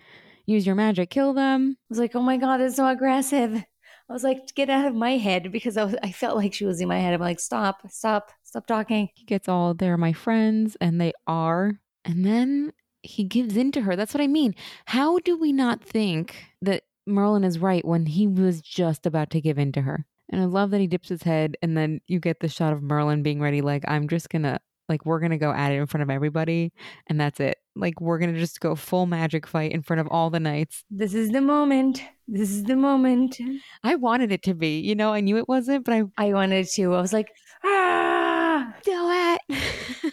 [0.47, 1.77] Use your magic, kill them.
[1.79, 3.65] I was like, oh my God, that's so aggressive.
[4.09, 6.65] I was like, get out of my head because I, was, I felt like she
[6.65, 7.13] was in my head.
[7.13, 9.09] I'm like, stop, stop, stop talking.
[9.15, 11.81] He gets all, they're my friends, and they are.
[12.05, 12.73] And then
[13.03, 13.97] he gives in to her.
[13.97, 14.55] That's what I mean.
[14.85, 19.41] How do we not think that Merlin is right when he was just about to
[19.41, 20.07] give in to her?
[20.29, 22.83] And I love that he dips his head, and then you get the shot of
[22.83, 26.03] Merlin being ready, like, I'm just gonna, like, we're gonna go at it in front
[26.03, 26.73] of everybody,
[27.07, 27.59] and that's it.
[27.75, 30.85] Like, we're gonna just go full magic fight in front of all the knights.
[30.91, 32.03] This is the moment.
[32.29, 33.39] This is the moment.
[33.83, 36.67] I wanted it to be, you know, I knew it wasn't, but I I wanted
[36.69, 36.95] to.
[36.95, 37.29] I was like,
[37.65, 38.75] ah.
[38.85, 38.93] do
[39.51, 40.13] it.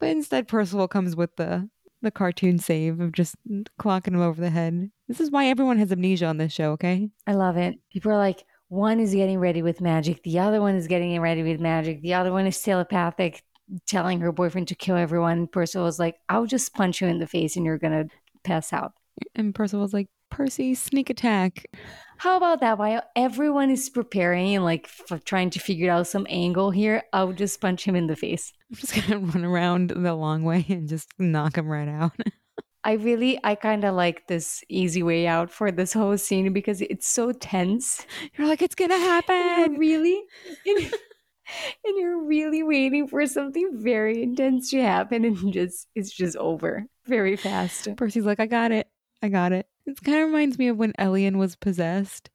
[0.00, 1.68] but instead, Percival comes with the
[2.02, 3.36] the cartoon save of just
[3.80, 4.90] clocking him over the head.
[5.08, 7.08] This is why everyone has amnesia on this show, okay?
[7.26, 7.76] I love it.
[7.92, 11.42] People are like, one is getting ready with magic, the other one is getting ready
[11.42, 13.44] with magic, the other one is telepathic,
[13.86, 15.46] telling her boyfriend to kill everyone.
[15.46, 18.06] Percival was like, I'll just punch you in the face and you're gonna
[18.44, 18.92] pass out.
[19.34, 21.66] And Percival's like, Percy, sneak attack.
[22.16, 22.78] How about that?
[22.78, 27.34] While everyone is preparing and like f- trying to figure out some angle here, I'll
[27.34, 28.54] just punch him in the face.
[28.70, 32.12] I'm just gonna run around the long way and just knock him right out.
[32.84, 36.80] I really, I kind of like this easy way out for this whole scene because
[36.80, 38.06] it's so tense.
[38.36, 39.76] You're like, it's gonna happen.
[39.78, 40.22] really,
[40.66, 40.78] and,
[41.84, 46.86] and you're really waiting for something very intense to happen, and just it's just over
[47.06, 47.88] very fast.
[47.96, 48.88] Percy's like, I got it.
[49.22, 49.66] I got it.
[49.86, 52.30] It kind of reminds me of when Elyan was possessed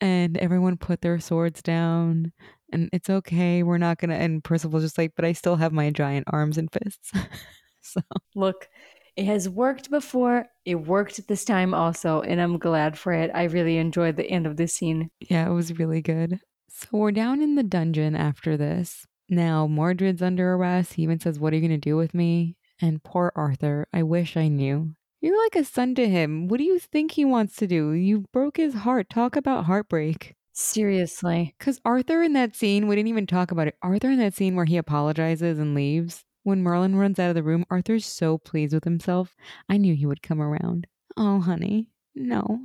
[0.00, 2.32] and everyone put their swords down
[2.72, 3.62] and it's okay.
[3.62, 4.16] We're not going to.
[4.16, 7.12] And Percival's just like, but I still have my giant arms and fists.
[7.82, 8.00] so
[8.34, 8.68] Look,
[9.16, 10.46] it has worked before.
[10.64, 13.30] It worked this time also, and I'm glad for it.
[13.34, 15.10] I really enjoyed the end of this scene.
[15.20, 16.40] yeah, it was really good.
[16.68, 19.06] So we're down in the dungeon after this.
[19.28, 20.94] Now Mordred's under arrest.
[20.94, 22.56] He even says, What are you going to do with me?
[22.80, 24.94] And poor Arthur, I wish I knew.
[25.20, 26.48] You're like a son to him.
[26.48, 27.90] What do you think he wants to do?
[27.90, 29.10] You broke his heart.
[29.10, 30.34] Talk about heartbreak.
[30.52, 31.54] Seriously.
[31.58, 33.76] Because Arthur in that scene, we didn't even talk about it.
[33.82, 37.42] Arthur in that scene where he apologizes and leaves, when Merlin runs out of the
[37.42, 39.36] room, Arthur's so pleased with himself.
[39.68, 40.86] I knew he would come around.
[41.16, 42.60] Oh, honey, no.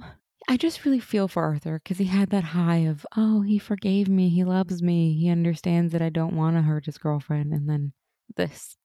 [0.47, 4.07] I just really feel for Arthur because he had that high of, oh, he forgave
[4.07, 4.29] me.
[4.29, 5.13] He loves me.
[5.13, 7.51] He understands that I don't want to hurt his girlfriend.
[7.51, 7.93] And then
[8.35, 8.77] this.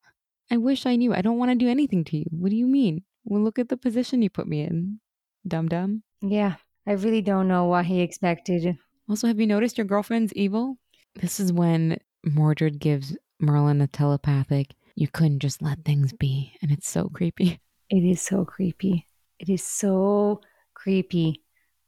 [0.50, 1.14] I wish I knew.
[1.14, 2.24] I don't want to do anything to you.
[2.30, 3.04] What do you mean?
[3.24, 5.00] Well, look at the position you put me in.
[5.46, 6.02] Dum dum.
[6.22, 6.54] Yeah,
[6.86, 8.76] I really don't know what he expected.
[9.08, 10.78] Also, have you noticed your girlfriend's evil?
[11.14, 16.52] This is when Mordred gives Merlin a telepathic, you couldn't just let things be.
[16.62, 17.60] And it's so creepy.
[17.88, 19.06] It is so creepy.
[19.38, 20.40] It is so
[20.74, 21.42] creepy.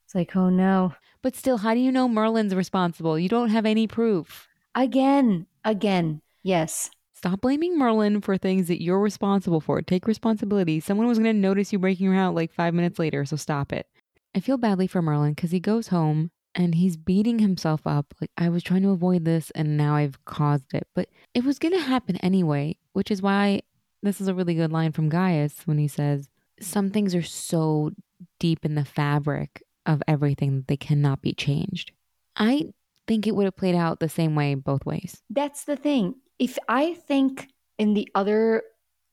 [0.05, 0.94] It's like, oh no.
[1.22, 3.18] But still, how do you know Merlin's responsible?
[3.18, 4.48] You don't have any proof.
[4.74, 6.20] Again, again.
[6.42, 6.90] Yes.
[7.14, 9.80] Stop blaming Merlin for things that you're responsible for.
[9.80, 10.80] Take responsibility.
[10.80, 13.72] Someone was going to notice you breaking her out like five minutes later, so stop
[13.72, 13.86] it.
[14.34, 18.14] I feel badly for Merlin because he goes home and he's beating himself up.
[18.20, 20.86] Like, I was trying to avoid this and now I've caused it.
[20.94, 23.62] But it was going to happen anyway, which is why
[24.03, 26.28] this is a really good line from Gaius when he says,
[26.61, 27.92] Some things are so
[28.38, 31.92] deep in the fabric of everything that they cannot be changed.
[32.36, 32.72] I
[33.07, 35.22] think it would have played out the same way both ways.
[35.30, 36.16] That's the thing.
[36.38, 37.48] If I think
[37.78, 38.62] in the other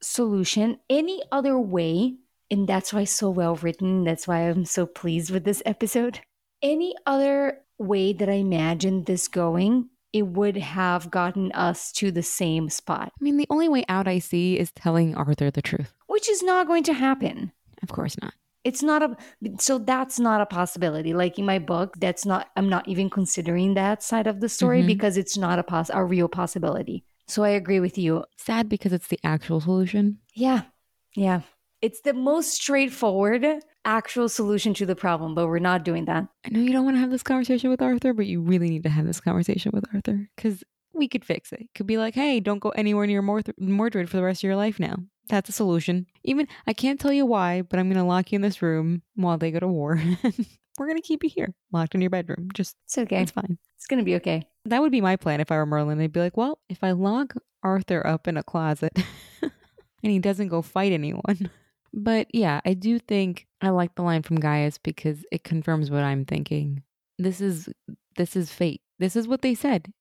[0.02, 2.16] solution, any other way,
[2.52, 6.22] and that's why it's so well written, that's why I'm so pleased with this episode.
[6.62, 12.24] Any other way that I imagined this going, it would have gotten us to the
[12.24, 15.94] same spot, I mean, the only way out I see is telling Arthur the truth.
[16.08, 17.52] which is not going to happen.
[17.84, 18.34] Of course not.
[18.66, 19.16] It's not a
[19.60, 21.14] so that's not a possibility.
[21.14, 24.84] Like in my book, that's not I'm not even considering that side of the story
[24.84, 24.88] Mhm.
[24.88, 27.06] because it's not a pos a real possibility.
[27.28, 28.26] So I agree with you.
[28.36, 30.18] Sad because it's the actual solution.
[30.34, 30.64] Yeah.
[31.16, 31.42] Yeah.
[31.82, 33.46] It's the most straightforward
[33.86, 36.28] actual solution to the problem, but we're not doing that.
[36.46, 38.84] I know you don't want to have this conversation with Arthur, but you really need
[38.84, 40.64] to have this conversation with Arthur because
[40.94, 41.68] we could fix it.
[41.76, 44.56] Could be like, hey, don't go anywhere near Mord- Mordred for the rest of your
[44.56, 44.98] life now.
[45.30, 46.08] That's a solution.
[46.24, 49.04] Even I can't tell you why, but I'm going to lock you in this room
[49.16, 50.02] while they go to war.
[50.80, 52.50] We're going to keep you here, locked in your bedroom.
[52.54, 53.22] Just It's okay.
[53.22, 53.58] it's fine.
[53.78, 54.48] It's going to be okay.
[54.66, 56.00] That would be my plan if I were Merlin.
[56.00, 58.94] I'd be like, well, if I lock Arthur up in a closet
[59.42, 59.52] and
[60.02, 61.50] he doesn't go fight anyone.
[61.94, 66.04] But yeah, I do think I like the line from Gaius because it confirms what
[66.04, 66.84] I'm thinking.
[67.18, 67.70] This is
[68.16, 68.82] this is fate.
[69.00, 69.92] This is what they said.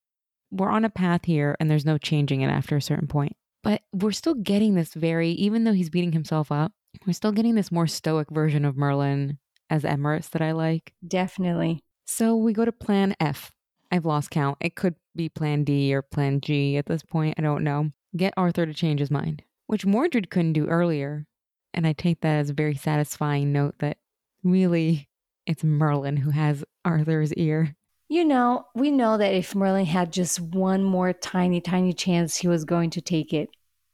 [0.51, 3.37] We're on a path here and there's no changing it after a certain point.
[3.63, 6.73] But we're still getting this very even though he's beating himself up,
[7.07, 9.39] we're still getting this more stoic version of Merlin
[9.71, 10.95] as Emrys that I like.
[11.07, 11.83] Definitely.
[12.07, 13.53] So we go to plan F.
[13.91, 14.59] I've lost count.
[14.61, 17.35] It could be plan D or plan G at this point.
[17.39, 17.93] I don't know.
[18.17, 21.27] Get Arthur to change his mind, which Mordred couldn't do earlier.
[21.75, 23.99] And I take that as a very satisfying note that
[24.43, 25.09] really
[25.47, 27.75] it's Merlin who has Arthur's ear.
[28.09, 32.49] You know, we know that if Merlin had just one more tiny, tiny chance, he
[32.49, 33.51] was going to take it.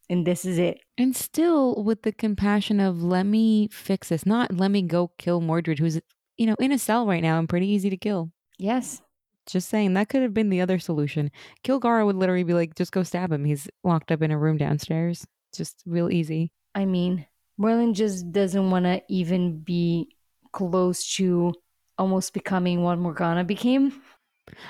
[0.09, 0.81] And this is it.
[0.99, 5.41] And still with the compassion of let me fix this, not let me go kill
[5.41, 6.01] Mordred, who's,
[6.37, 8.31] you know, in a cell right now and pretty easy to kill.
[8.59, 9.01] Yes.
[9.47, 11.31] Just saying, that could have been the other solution.
[11.65, 13.45] Kilgharrah would literally be like, just go stab him.
[13.45, 15.27] He's locked up in a room downstairs.
[15.55, 16.53] Just real easy.
[16.75, 17.27] I mean,
[17.59, 20.09] Merlin just doesn't want to even be
[20.53, 21.53] close to
[21.99, 24.01] almost becoming what Morgana became.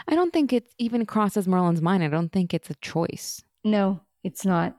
[0.07, 2.05] I don't think it even crosses Merlin's mind.
[2.05, 4.77] I don't think it's a choice No, it's not.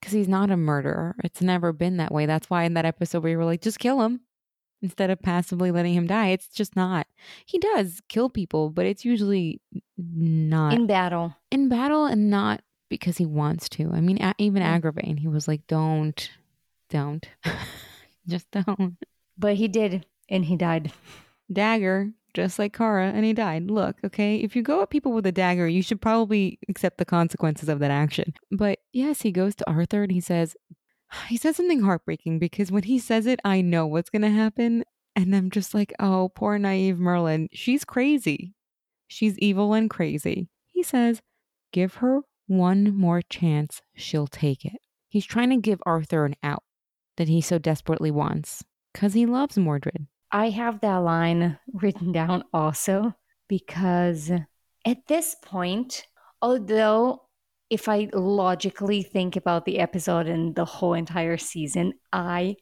[0.00, 1.14] because he's not a murderer.
[1.24, 2.26] It's never been that way.
[2.26, 4.20] That's why in that episode where you were like, just kill him
[4.82, 6.28] instead of passively letting him die.
[6.28, 7.06] It's just not.
[7.46, 9.60] He does kill people, but it's usually
[9.96, 11.34] not in, battle.
[11.52, 12.04] In battle.
[12.06, 13.90] and not because he wants to.
[13.92, 14.78] I mean, a- even Yeah.
[14.78, 16.28] Agravain, he was like, don't,
[16.92, 17.26] don't,
[18.28, 18.96] just don't.
[19.38, 20.92] But he did, and he died.
[21.50, 23.70] dagger, just like Kara, and he died.
[23.70, 27.04] Look, okay, if you go at people with a dagger, you should probably accept the
[27.04, 28.34] consequences of that action.
[28.50, 30.54] But yes, he goes to Arthur and he says,
[31.28, 34.84] he says something heartbreaking because when he says it, I know what's going to happen.
[35.14, 37.48] And I'm just like, oh, poor naive Merlin.
[37.52, 38.54] She's crazy.
[39.08, 40.48] She's evil and crazy.
[40.70, 41.20] He says,
[41.70, 43.82] give her one more chance.
[43.94, 44.80] She'll take it.
[45.08, 46.62] He's trying to give Arthur an out
[47.16, 50.06] that he so desperately wants because he loves Mordred.
[50.30, 53.14] I have that line written down also
[53.48, 54.30] because
[54.86, 56.06] at this point,
[56.40, 57.22] although
[57.70, 62.56] if I logically think about the episode and the whole entire season, I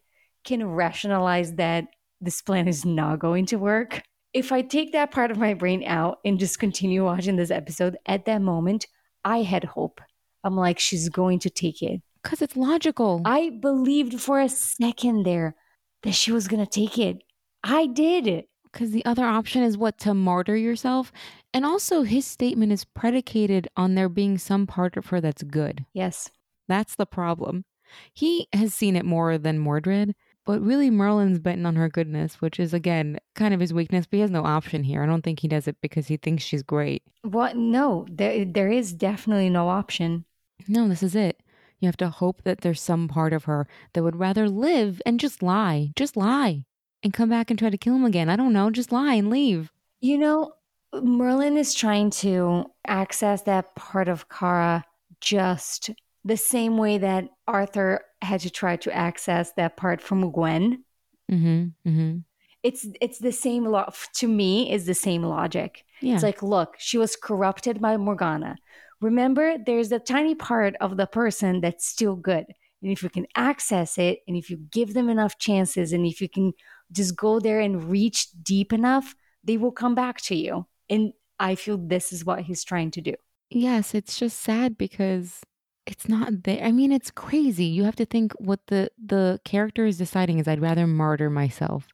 [0.44, 1.86] can rationalize that
[2.20, 4.03] this plan is not going to work.
[4.32, 7.96] If I take that part of my brain out and just continue watching this episode,
[8.07, 8.86] at that moment,
[9.24, 10.01] I had hope.
[10.44, 12.01] I'm like, she's going to take it.
[12.22, 13.22] Because it's logical.
[13.24, 15.54] I believed for a second there
[16.02, 17.22] that she was going to take it.
[17.62, 18.44] I did.
[18.72, 19.98] Because the other option is what?
[20.00, 21.12] To martyr yourself?
[21.52, 25.84] And also, his statement is predicated on there being some part of her that's good.
[25.92, 26.30] Yes.
[26.68, 27.64] That's the problem.
[28.12, 30.14] He has seen it more than Mordred,
[30.46, 34.18] but really Merlin's betting on her goodness, which is, again, kind of his weakness, but
[34.18, 35.02] he has no option here.
[35.02, 37.02] I don't think he does it because he thinks she's great.
[37.22, 37.56] What?
[37.56, 40.24] No, there, there is definitely no option.
[40.68, 41.42] No, this is it.
[41.80, 45.18] You have to hope that there's some part of her that would rather live and
[45.18, 45.92] just lie.
[45.96, 46.66] Just lie
[47.02, 48.28] and come back and try to kill him again.
[48.28, 48.70] I don't know.
[48.70, 49.72] Just lie and leave.
[50.00, 50.52] You know,
[50.94, 54.84] Merlin is trying to access that part of Kara
[55.20, 55.90] just
[56.24, 60.84] the same way that Arthur had to try to access that part from Gwen.
[61.30, 61.88] Mm-hmm.
[61.88, 62.18] Mm-hmm.
[62.62, 65.84] It's it's the same lo- to me is the same logic.
[66.00, 66.14] Yeah.
[66.14, 68.56] It's like, look, she was corrupted by Morgana.
[69.01, 72.44] Remember, there's a tiny part of the person that's still good.
[72.82, 76.20] And if you can access it, and if you give them enough chances, and if
[76.20, 76.53] you can
[76.92, 80.66] just go there and reach deep enough, they will come back to you.
[80.88, 83.14] And I feel this is what he's trying to do.
[83.51, 85.40] Yes, it's just sad because
[85.86, 86.64] it's not there.
[86.64, 87.64] I mean, it's crazy.
[87.64, 91.88] You have to think what the the character is deciding is I'd rather martyr myself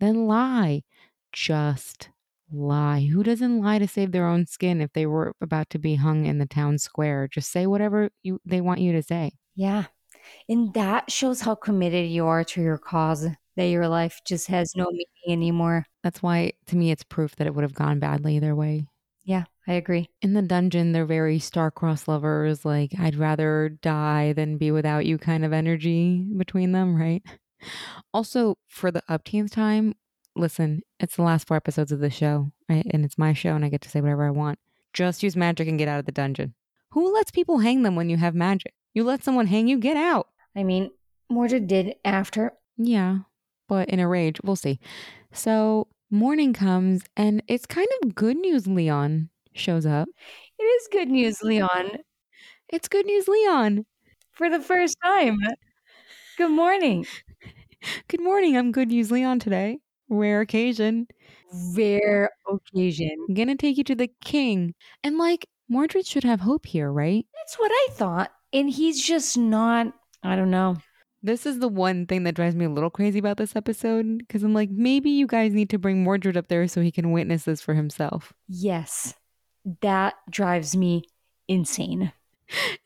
[0.00, 0.82] than lie.
[1.32, 2.10] Just
[2.52, 3.08] lie.
[3.12, 6.26] Who doesn't lie to save their own skin if they were about to be hung
[6.26, 7.28] in the town square?
[7.28, 9.32] Just say whatever you they want you to say.
[9.54, 9.84] Yeah.
[10.48, 13.26] And that shows how committed you are to your cause,
[13.56, 15.86] that your life just has no meaning anymore.
[16.02, 18.86] That's why to me it's proof that it would have gone badly either way.
[19.24, 20.08] Yeah, I agree.
[20.22, 25.18] In the dungeon, they're very star-crossed lovers, like I'd rather die than be without you
[25.18, 27.22] kind of energy between them, right?
[28.14, 29.94] Also, for the upteenth time,
[30.38, 32.86] listen, it's the last four episodes of the show, right?
[32.90, 34.58] And it's my show and I get to say whatever I want.
[34.92, 36.54] Just use magic and get out of the dungeon.
[36.90, 38.72] Who lets people hang them when you have magic?
[38.94, 40.28] You let someone hang you, get out.
[40.56, 40.90] I mean,
[41.30, 42.52] Mordred did after.
[42.76, 43.18] Yeah,
[43.68, 44.80] but in a rage, we'll see.
[45.32, 50.08] So morning comes and it's kind of good news Leon shows up.
[50.58, 51.98] It is good news, Leon,
[52.70, 53.84] It's good news Leon.
[54.32, 55.38] for the first time.
[56.36, 57.04] Good morning.
[58.08, 58.56] Good morning.
[58.56, 59.78] I'm good news Leon today.
[60.08, 61.06] Rare occasion.
[61.76, 63.10] Rare occasion.
[63.28, 64.74] I'm gonna take you to the king.
[65.02, 67.26] And like Mordred should have hope here, right?
[67.34, 68.30] That's what I thought.
[68.52, 69.92] And he's just not,
[70.22, 70.76] I don't know.
[71.22, 74.42] This is the one thing that drives me a little crazy about this episode because
[74.44, 77.44] I'm like, maybe you guys need to bring Mordred up there so he can witness
[77.44, 78.32] this for himself.
[78.46, 79.14] Yes,
[79.82, 81.02] that drives me
[81.48, 82.12] insane.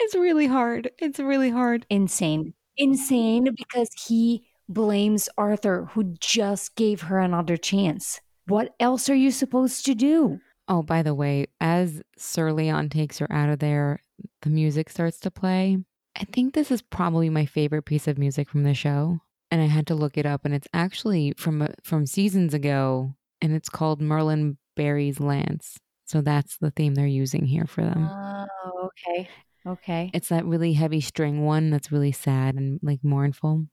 [0.01, 0.91] It's really hard.
[0.99, 1.87] It's really hard.
[1.89, 2.55] Insane.
[2.77, 8.21] Insane because he blames Arthur, who just gave her another chance.
[8.47, 10.41] What else are you supposed to do?
[10.69, 14.01] Oh, by the way, as Sir Leon takes her out of there,
[14.43, 15.79] the music starts to play.
[16.17, 19.21] I think this is probably my favorite piece of music from the show,
[19.51, 23.15] and I had to look it up, and it's actually from uh, from seasons ago,
[23.41, 25.79] and it's called Merlin Barry's Lance.
[26.05, 28.09] So that's the theme they're using here for them.
[28.11, 29.29] Oh, okay.
[29.67, 30.11] Okay.
[30.13, 33.67] It's that really heavy string one that's really sad and like mournful.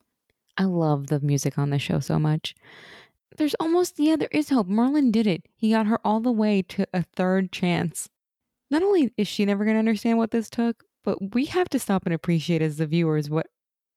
[0.60, 2.54] I love the music on the show so much.
[3.38, 4.68] There's almost, yeah, there is hope.
[4.68, 5.46] Merlin did it.
[5.56, 8.10] He got her all the way to a third chance.
[8.70, 11.80] Not only is she never going to understand what this took, but we have to
[11.80, 13.48] stop and appreciate as the viewers what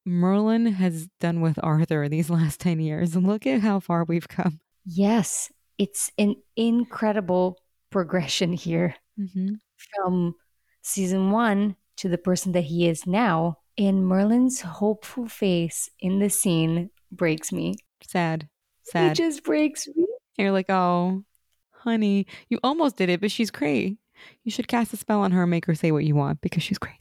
[0.07, 3.17] Merlin has done with Arthur in these last 10 years.
[3.17, 4.61] Look at how far we've come.
[4.85, 7.59] Yes, it's an incredible
[7.91, 9.57] progression here Mm-hmm.
[9.77, 10.35] from
[10.81, 13.59] season one to the person that he is now.
[13.79, 17.77] And Merlin's hopeful face in the scene breaks me.
[18.07, 18.49] Sad.
[18.83, 19.13] Sad.
[19.13, 20.07] It just breaks me.
[20.37, 21.25] You're like, oh,
[21.71, 23.99] honey, you almost did it, but she's crazy.
[24.45, 26.63] You should cast a spell on her and make her say what you want because
[26.63, 26.99] she's crazy.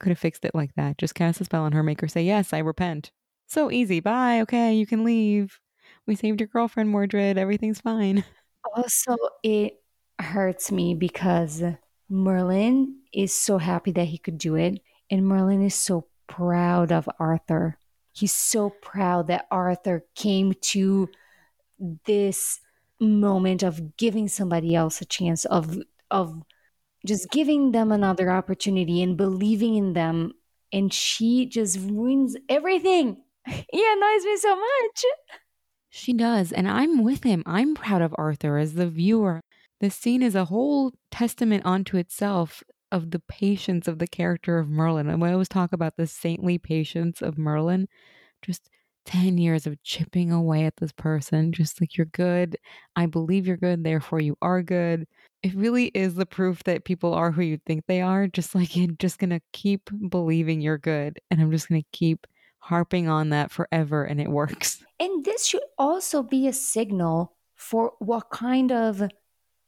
[0.00, 0.98] Could have fixed it like that.
[0.98, 3.10] Just cast a spell on her, make her say, yes, I repent.
[3.46, 4.00] So easy.
[4.00, 4.40] Bye.
[4.40, 5.60] Okay, you can leave.
[6.06, 7.38] We saved your girlfriend, Mordred.
[7.38, 8.24] Everything's fine.
[8.74, 9.74] Also, it
[10.18, 11.62] hurts me because
[12.08, 14.80] Merlin is so happy that he could do it.
[15.10, 17.78] And Merlin is so proud of Arthur
[18.14, 21.10] He's so proud that Arthur came to
[22.06, 22.60] this
[23.00, 25.78] moment of giving somebody else a chance of
[26.12, 26.40] of
[27.04, 30.32] just giving them another opportunity and believing in them
[30.72, 33.20] and she just ruins everything.
[33.46, 35.04] He annoys me so much.
[35.90, 36.50] She does.
[36.50, 37.42] And I'm with him.
[37.44, 39.40] I'm proud of Arthur as the viewer.
[39.80, 42.62] the scene is a whole testament unto itself
[42.94, 45.08] of the patience of the character of Merlin.
[45.08, 47.88] And we always talk about the saintly patience of Merlin.
[48.40, 48.70] Just
[49.06, 52.56] 10 years of chipping away at this person, just like you're good.
[52.94, 55.06] I believe you're good, therefore you are good.
[55.42, 58.28] It really is the proof that people are who you think they are.
[58.28, 61.18] Just like you're just to keep believing you're good.
[61.32, 62.28] And I'm just to keep
[62.60, 64.84] harping on that forever and it works.
[65.00, 69.02] And this should also be a signal for what kind of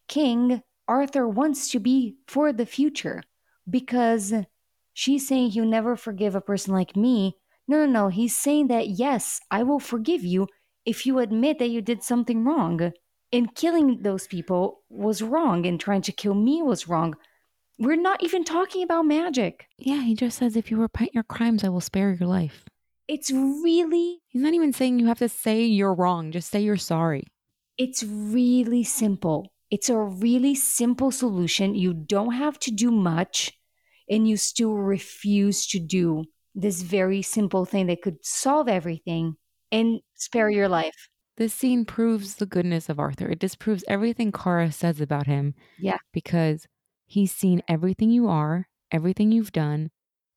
[0.06, 3.22] king Arthur wants to be for the future.
[3.68, 4.32] Because
[4.92, 7.36] she's saying he'll never forgive a person like me.
[7.68, 8.08] No, no, no.
[8.08, 10.46] He's saying that, yes, I will forgive you
[10.84, 12.92] if you admit that you did something wrong.
[13.32, 17.16] And killing those people was wrong, and trying to kill me was wrong.
[17.78, 19.66] We're not even talking about magic.
[19.78, 22.64] Yeah, he just says, if you repent your crimes, I will spare your life.
[23.08, 26.76] It's really, He's not even saying you have to say you're wrong, just say you're
[26.76, 27.24] sorry.
[27.76, 29.52] it's really simple.
[29.70, 31.74] It's a really simple solution.
[31.74, 33.52] You don't have to do much,
[34.08, 39.36] and you still refuse to do this very simple thing that could solve everything
[39.72, 41.08] and spare your life.
[41.36, 43.28] This scene proves the goodness of Arthur.
[43.28, 45.54] It disproves everything Kara says about him.
[45.78, 45.98] Yeah.
[46.12, 46.66] Because
[47.04, 49.90] he's seen everything you are, everything you've done,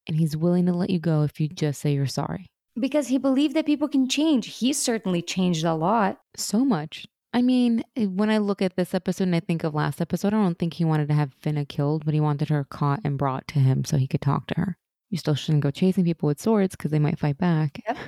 [0.08, 2.48] and he's willing to let you go if you just say you're sorry.
[2.78, 4.58] Because he believed that people can change.
[4.58, 6.20] He certainly changed a lot.
[6.36, 7.06] So much.
[7.34, 10.34] I mean, eh, when I look at this episode and I think of last episode,
[10.34, 13.18] I don't think he wanted to have Finna killed, but he wanted her caught and
[13.18, 14.78] brought to him so he could talk to her.
[15.10, 17.82] You still shouldn't go chasing people with swords because they might fight back.
[17.88, 17.98] Yep.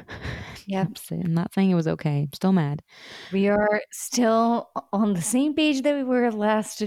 [0.67, 0.97] Yep.
[1.11, 2.19] I'm I'm not saying it was okay.
[2.22, 2.84] I'm still mad.
[3.34, 6.84] We are still on the same page that we were last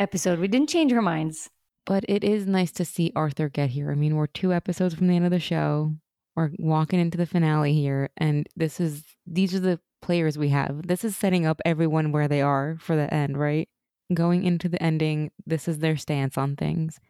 [0.00, 0.38] episode.
[0.38, 1.50] We didn't change our minds.
[1.84, 3.92] But it is nice to see Arthur get here.
[3.92, 5.94] I mean, we're two episodes from the end of the show.
[6.36, 10.86] We're walking into the finale here, and this is these are the players we have.
[10.86, 13.68] This is setting up everyone where they are for the end, right?
[14.12, 17.00] Going into the ending, this is their stance on things.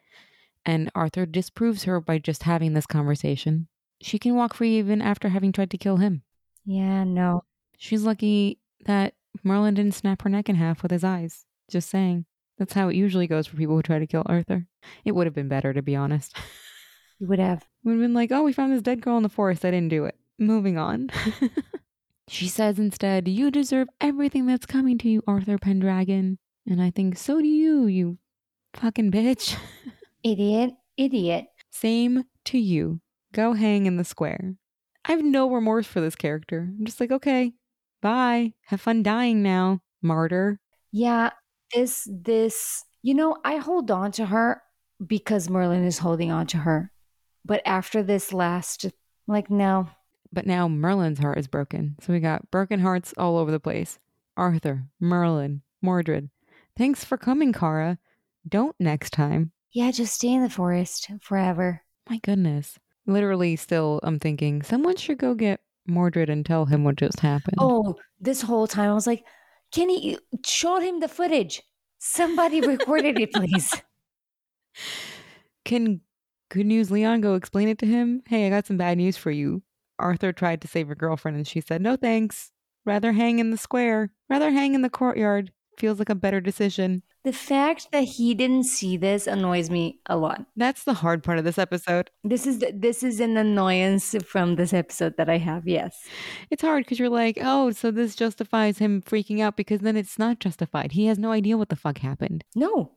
[0.65, 3.69] And Arthur disproves her by just having this conversation.
[4.01, 6.23] She can walk free even after having tried to kill him.
[6.65, 7.43] Yeah, no.
[7.77, 11.45] She's lucky that Merlin didn't snap her neck in half with his eyes.
[11.71, 12.27] Just saying.
[12.59, 14.67] That's how it usually goes for people who try to kill Arthur.
[15.05, 16.37] It would have been better, to be honest.
[17.19, 17.67] You would have.
[17.85, 19.65] Would have been like, oh, we found this dead girl in the forest.
[19.65, 20.17] I didn't do it.
[20.39, 21.11] Moving on.
[22.29, 26.39] she says instead, you deserve everything that's coming to you, Arthur Pendragon.
[26.67, 28.19] And I think, so do you, you
[28.75, 29.57] fucking bitch.
[30.23, 30.73] Idiot.
[30.97, 31.47] Idiot.
[31.71, 33.01] Same to you.
[33.33, 34.57] Go hang in the square.
[35.05, 36.69] I have no remorse for this character.
[36.79, 37.53] I'm just like, okay,
[38.03, 38.53] bye.
[38.67, 40.59] Have fun dying now, martyr.
[40.91, 41.31] Yeah,
[41.73, 44.63] this this you know, I hold on to her
[45.07, 46.91] because Merlin is holding on to her.
[47.47, 48.87] But after this last
[49.27, 49.89] like no.
[50.33, 51.97] But now Merlin's heart is broken.
[52.01, 53.99] So we got broken hearts all over the place.
[54.37, 56.29] Arthur, Merlin, Mordred.
[56.77, 57.99] Thanks for coming, Kara.
[58.47, 59.53] Don't next time.
[59.73, 61.83] Yeah, just stay in the forest forever.
[62.09, 62.79] My goodness.
[63.07, 67.57] Literally, still, I'm thinking someone should go get Mordred and tell him what just happened.
[67.59, 69.25] Oh, this whole time I was like,
[69.73, 71.63] can he show him the footage?
[71.99, 73.73] Somebody recorded it, please.
[75.65, 76.01] Can
[76.49, 78.23] Good News Leon go explain it to him?
[78.27, 79.63] Hey, I got some bad news for you.
[79.99, 82.53] Arthur tried to save her girlfriend and she said, no thanks.
[82.85, 84.13] Rather hang in the square.
[84.31, 85.53] Rather hang in the courtyard.
[85.77, 87.03] Feels like a better decision.
[87.25, 90.47] The fact that he didn't see this annoys me a lot.
[90.55, 92.09] That's the hard part of this episode.
[92.23, 95.67] This is this is an annoyance from this episode that I have.
[95.67, 95.99] Yes.
[96.51, 100.19] It's hard because you're like, oh, so this justifies him freaking out because then it's
[100.19, 100.93] not justified.
[100.93, 102.45] He has no idea what the fuck happened.
[102.55, 102.93] No.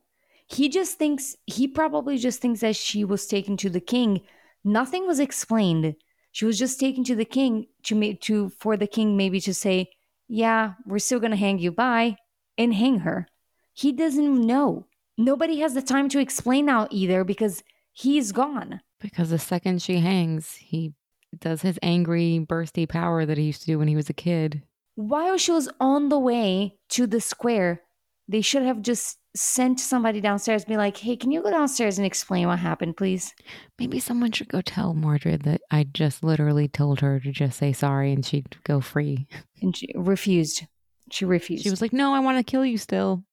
[0.50, 4.22] He just thinks he probably just thinks that she was taken to the king.
[4.64, 5.94] Nothing was explained.
[6.32, 9.54] She was just taken to the king to make to for the king maybe to
[9.54, 9.90] say,
[10.28, 12.16] "Yeah, we're still going to hang you by."
[12.58, 13.28] And hang her.
[13.72, 14.86] He doesn't know.
[15.16, 17.62] Nobody has the time to explain now either because
[17.92, 18.80] he's gone.
[19.00, 20.92] Because the second she hangs, he
[21.38, 24.62] does his angry, bursty power that he used to do when he was a kid.
[24.96, 27.82] While she was on the way to the square,
[28.28, 32.06] they should have just sent somebody downstairs, be like, hey, can you go downstairs and
[32.06, 33.34] explain what happened, please?
[33.78, 37.72] Maybe someone should go tell Mordred that I just literally told her to just say
[37.72, 39.26] sorry and she'd go free.
[39.62, 40.66] And she refused.
[41.12, 41.62] She refused.
[41.64, 43.24] She was like, no, I want to kill you still.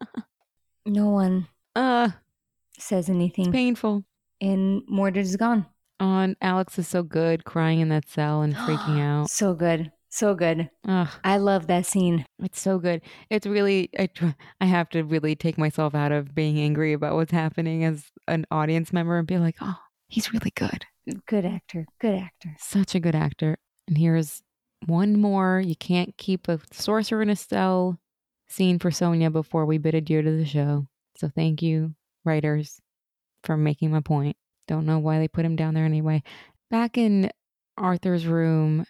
[0.86, 2.10] no one Uh,
[2.78, 3.52] says anything.
[3.52, 4.04] painful.
[4.40, 5.66] And Mordred is gone.
[6.00, 9.30] On Alex is so good, crying in that cell and freaking out.
[9.30, 9.92] So good.
[10.12, 10.68] So good.
[10.86, 12.26] Ugh, I love that scene.
[12.38, 13.00] it's so good.
[13.30, 14.10] It's really I,
[14.60, 18.44] I have to really take myself out of being angry about what's happening as an
[18.50, 19.78] audience member and be like, oh,
[20.08, 20.84] he's really good.
[21.26, 21.86] Good actor.
[21.98, 22.54] Good actor.
[22.58, 23.56] Such a good actor.
[23.88, 24.42] And here's
[24.86, 25.60] one more.
[25.60, 27.98] You can't keep a sorcerer in a cell
[28.48, 30.86] scene for Sonia before we bid adieu to the show.
[31.16, 31.94] So thank you,
[32.26, 32.80] writers,
[33.44, 34.36] for making my point.
[34.68, 36.22] Don't know why they put him down there anyway.
[36.70, 37.30] Back in
[37.78, 38.84] Arthur's room,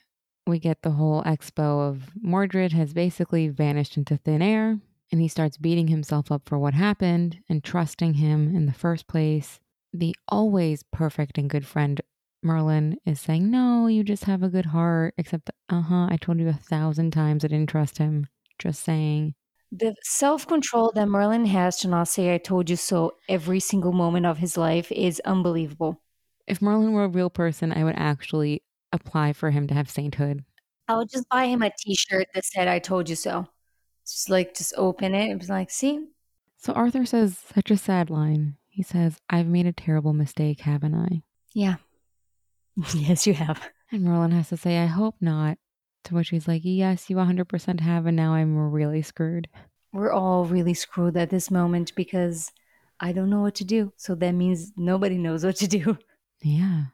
[0.46, 4.78] we get the whole expo of Mordred has basically vanished into thin air,
[5.10, 9.06] and he starts beating himself up for what happened and trusting him in the first
[9.06, 9.60] place.
[9.92, 12.00] The always perfect and good friend
[12.42, 16.40] Merlin is saying, No, you just have a good heart, except, uh huh, I told
[16.40, 18.26] you a thousand times I didn't trust him.
[18.58, 19.34] Just saying.
[19.70, 23.92] The self control that Merlin has to not say, I told you so every single
[23.92, 26.00] moment of his life is unbelievable.
[26.46, 28.62] If Merlin were a real person, I would actually
[28.92, 30.44] apply for him to have sainthood.
[30.88, 33.48] I would just buy him a t shirt that said, I told you so.
[34.06, 36.06] Just like, just open it and be like, see?
[36.58, 38.56] So Arthur says such a sad line.
[38.68, 41.22] He says, I've made a terrible mistake, haven't I?
[41.54, 41.76] Yeah.
[42.94, 43.68] yes, you have.
[43.90, 45.58] And Merlin has to say, I hope not.
[46.04, 49.48] To which he's like, Yes, you 100% have, and now I'm really screwed.
[49.92, 52.50] We're all really screwed at this moment because
[52.98, 53.92] I don't know what to do.
[53.96, 55.98] So that means nobody knows what to do.
[56.42, 56.86] Yeah.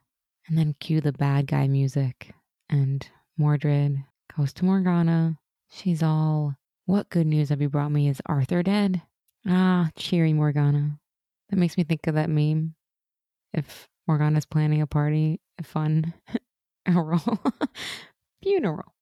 [0.48, 2.32] And then cue the bad guy music.
[2.70, 3.06] And
[3.36, 4.04] Mordred
[4.36, 5.38] goes to Morgana.
[5.70, 6.56] She's all,
[6.86, 8.08] What good news have you brought me?
[8.08, 9.02] Is Arthur dead?
[9.46, 10.98] Ah, cheery Morgana.
[11.50, 12.74] That makes me think of that meme.
[13.52, 16.14] If Morgana's planning a party, a fun
[16.86, 17.40] funeral.
[18.42, 18.94] funeral.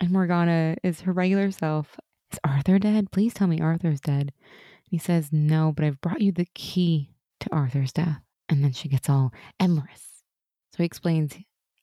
[0.00, 1.98] And Morgana is her regular self.
[2.32, 3.12] Is Arthur dead?
[3.12, 4.32] Please tell me Arthur's dead.
[4.32, 7.10] And he says, No, but I've brought you the key
[7.40, 8.20] to Arthur's death.
[8.48, 10.15] And then she gets all Emrys.
[10.76, 11.34] So he explains,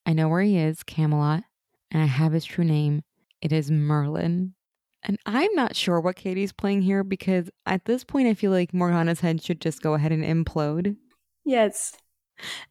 [0.06, 1.44] I know where he is, Camelot,
[1.90, 3.02] and I have his true name.
[3.42, 4.54] It is Merlin.
[5.02, 8.72] And I'm not sure what Katie's playing here because at this point I feel like
[8.72, 10.96] Morgana's head should just go ahead and implode.
[11.44, 11.96] Yes.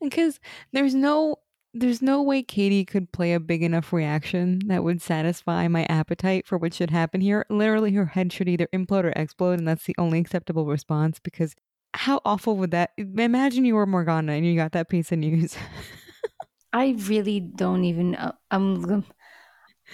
[0.01, 0.39] Because
[0.73, 1.36] there's no
[1.74, 6.47] there's no way Katie could play a big enough reaction that would satisfy my appetite
[6.47, 7.47] for what should happen here.
[7.49, 11.55] Literally her head should either implode or explode, and that's the only acceptable response because
[11.94, 15.57] how awful would that imagine you were Morgana and you got that piece of news.
[16.73, 18.15] I really don't even.
[18.15, 19.05] Uh, I'm.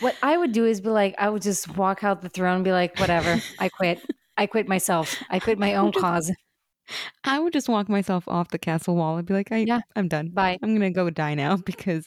[0.00, 2.64] What I would do is be like, I would just walk out the throne and
[2.64, 4.00] be like, whatever, I quit.
[4.36, 5.16] I quit myself.
[5.28, 6.30] I quit my own cause.
[7.24, 9.80] I would just walk myself off the castle wall and be like, I, Yeah.
[9.96, 10.28] I'm done.
[10.28, 10.58] Bye.
[10.62, 12.06] I'm gonna go die now because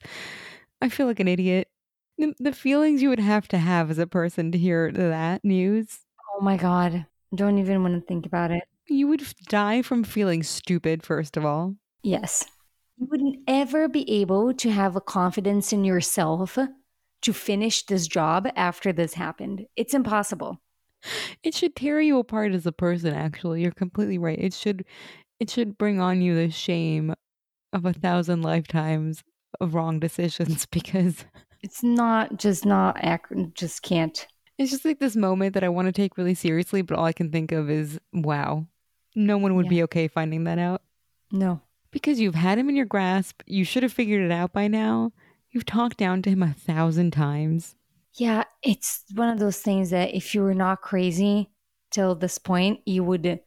[0.82, 1.68] I feel like an idiot.
[2.18, 6.00] The, the feelings you would have to have as a person to hear that news,
[6.38, 7.06] Oh my God.
[7.36, 8.64] Don't even want to think about it.
[8.88, 11.04] you would die from feeling stupid.
[11.04, 12.46] First of all, Yes.
[13.02, 16.56] You wouldn't ever be able to have a confidence in yourself
[17.24, 19.66] to finish this job after this happened.
[19.76, 20.62] It's impossible.
[21.42, 23.16] it should tear you apart as a person.
[23.16, 24.38] Actually, you're completely right.
[24.38, 24.86] It should,
[25.40, 27.16] it should bring on you the shame
[27.74, 29.24] of a thousand lifetimes
[29.60, 31.26] of wrong decisions because
[31.64, 34.28] It's not just not ac- just can't.
[34.60, 37.14] It's just like this moment that I want to take really seriously, but all I
[37.14, 38.68] can think of is, wow,
[39.16, 39.70] no one would Yeah.
[39.72, 40.84] be okay finding that out.
[41.32, 41.62] No.
[41.92, 43.42] Because you've had him in your grasp.
[43.46, 45.12] You should have figured it out by now.
[45.52, 47.76] You've talked down to him a thousand times.
[48.14, 51.50] Yeah, it's one of those things that if you were not crazy
[51.92, 53.40] till this point, you would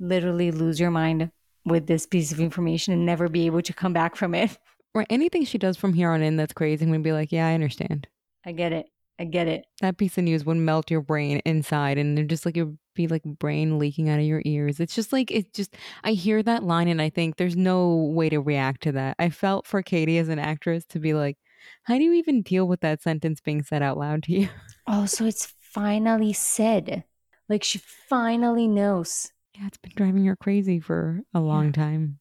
[0.00, 1.30] literally lose your mind
[1.64, 4.56] with this piece of information and never be able to come back from it.
[4.94, 5.06] Right.
[5.08, 7.48] Anything she does from here on in that's crazy, I'm going to be like, yeah,
[7.48, 8.08] I understand.
[8.44, 8.91] I get it.
[9.18, 9.64] I get it.
[9.80, 12.78] That piece of news would melt your brain inside and then just like it would
[12.94, 14.80] be like brain leaking out of your ears.
[14.80, 18.28] It's just like, it just, I hear that line and I think there's no way
[18.30, 19.16] to react to that.
[19.18, 21.36] I felt for Katie as an actress to be like,
[21.84, 24.48] how do you even deal with that sentence being said out loud to you?
[24.86, 27.04] Oh, so it's finally said.
[27.48, 29.30] Like she finally knows.
[29.54, 32.18] Yeah, it's been driving her crazy for a long time.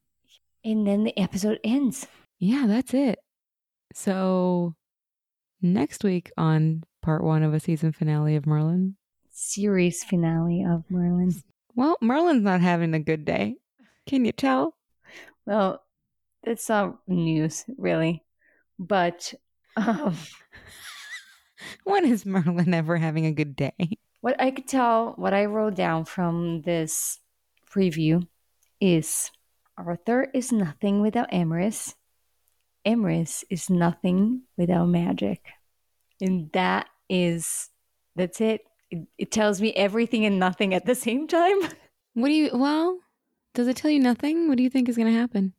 [0.63, 2.05] And then the episode ends.
[2.37, 3.19] Yeah, that's it.
[3.93, 4.75] So
[5.61, 8.95] next week on part one of a season finale of Merlin.
[9.31, 11.33] Series finale of Merlin.
[11.75, 13.55] Well, Merlin's not having a good day.
[14.05, 14.75] Can you tell?
[15.45, 15.81] Well,
[16.43, 18.23] it's not news, really.
[18.77, 19.33] But
[19.77, 20.15] um,
[21.83, 23.97] When is Merlin ever having a good day?
[24.21, 27.19] what I could tell, what I wrote down from this
[27.69, 28.27] preview
[28.79, 29.31] is
[29.77, 31.95] Arthur is nothing without Emrys.
[32.85, 35.41] Emrys is nothing without magic.
[36.19, 37.69] And that is,
[38.15, 38.61] that's it.
[38.89, 41.61] It, it tells me everything and nothing at the same time.
[42.13, 42.99] What do you, well,
[43.53, 44.49] does it tell you nothing?
[44.49, 45.53] What do you think is going to happen?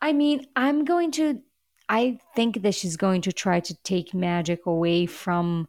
[0.00, 1.40] I mean, I'm going to.
[1.88, 5.68] I think that she's going to try to take magic away from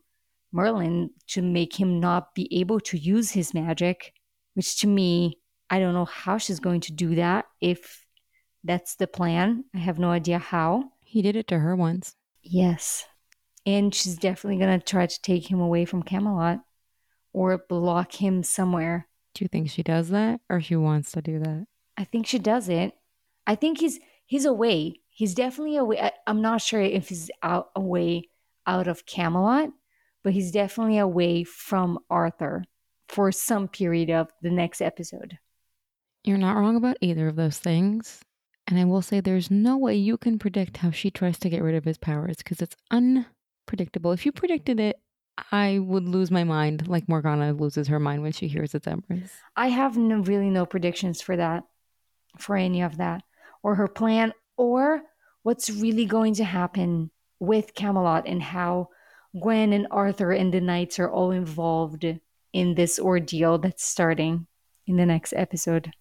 [0.51, 4.13] Merlin to make him not be able to use his magic,
[4.53, 8.05] which to me, I don't know how she's going to do that if
[8.63, 9.65] that's the plan.
[9.73, 10.91] I have no idea how.
[11.03, 12.15] He did it to her once.
[12.43, 13.05] Yes.
[13.65, 16.59] And she's definitely going to try to take him away from Camelot
[17.33, 19.07] or block him somewhere.
[19.33, 21.67] Do you think she does that or she wants to do that?
[21.97, 22.93] I think she does it.
[23.47, 25.01] I think he's he's away.
[25.09, 25.99] He's definitely away.
[25.99, 28.29] I, I'm not sure if he's out away
[28.65, 29.69] out of Camelot,
[30.23, 32.63] but he's definitely away from Arthur
[33.07, 35.37] for some period of the next episode.
[36.23, 38.21] You're not wrong about either of those things.
[38.67, 41.63] And I will say there's no way you can predict how she tries to get
[41.63, 44.11] rid of his powers because it's unpredictable.
[44.11, 44.99] If you predicted it,
[45.51, 49.31] I would lose my mind like Morgana loses her mind when she hears it's Emrys.
[49.55, 51.63] I have no, really no predictions for that,
[52.37, 53.23] for any of that,
[53.63, 55.01] or her plan, or
[55.43, 58.89] what's really going to happen with Camelot and how
[59.39, 62.05] Gwen and Arthur and the knights are all involved
[62.53, 64.45] in this ordeal that's starting
[64.85, 65.91] in the next episode.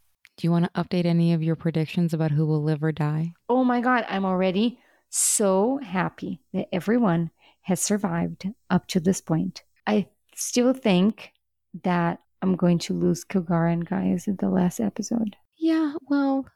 [0.40, 3.34] Do you want to update any of your predictions about who will live or die?
[3.50, 4.78] Oh my God, I'm already
[5.10, 7.30] so happy that everyone
[7.60, 9.64] has survived up to this point.
[9.86, 11.34] I still think
[11.84, 15.36] that I'm going to lose Kilgharrah, guys, in the last episode.
[15.58, 16.46] Yeah, well,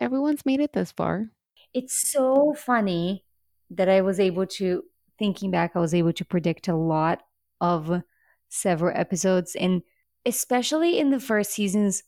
[0.00, 1.30] everyone's made it this far.
[1.72, 3.24] It's so funny
[3.70, 4.82] that I was able to,
[5.16, 7.22] thinking back, I was able to predict a lot
[7.60, 8.02] of
[8.48, 9.82] several episodes, and
[10.26, 12.02] especially in the first seasons,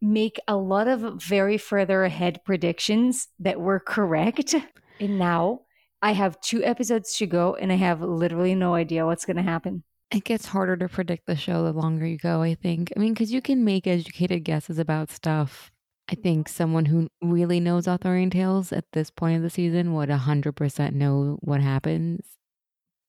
[0.00, 4.54] make a lot of very further ahead predictions that were correct.
[5.00, 5.62] And now
[6.02, 9.42] I have two episodes to go, and I have literally no idea what's going to
[9.42, 9.82] happen.
[10.10, 12.92] It gets harder to predict the show the longer you go, I think.
[12.96, 15.70] I mean, because you can make educated guesses about stuff.
[16.10, 20.08] I think someone who really knows Arthurian tales at this point of the season would
[20.08, 22.24] 100% know what happens,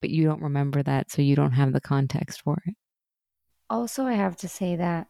[0.01, 2.75] but you don't remember that, so you don't have the context for it.
[3.69, 5.07] Also, I have to say that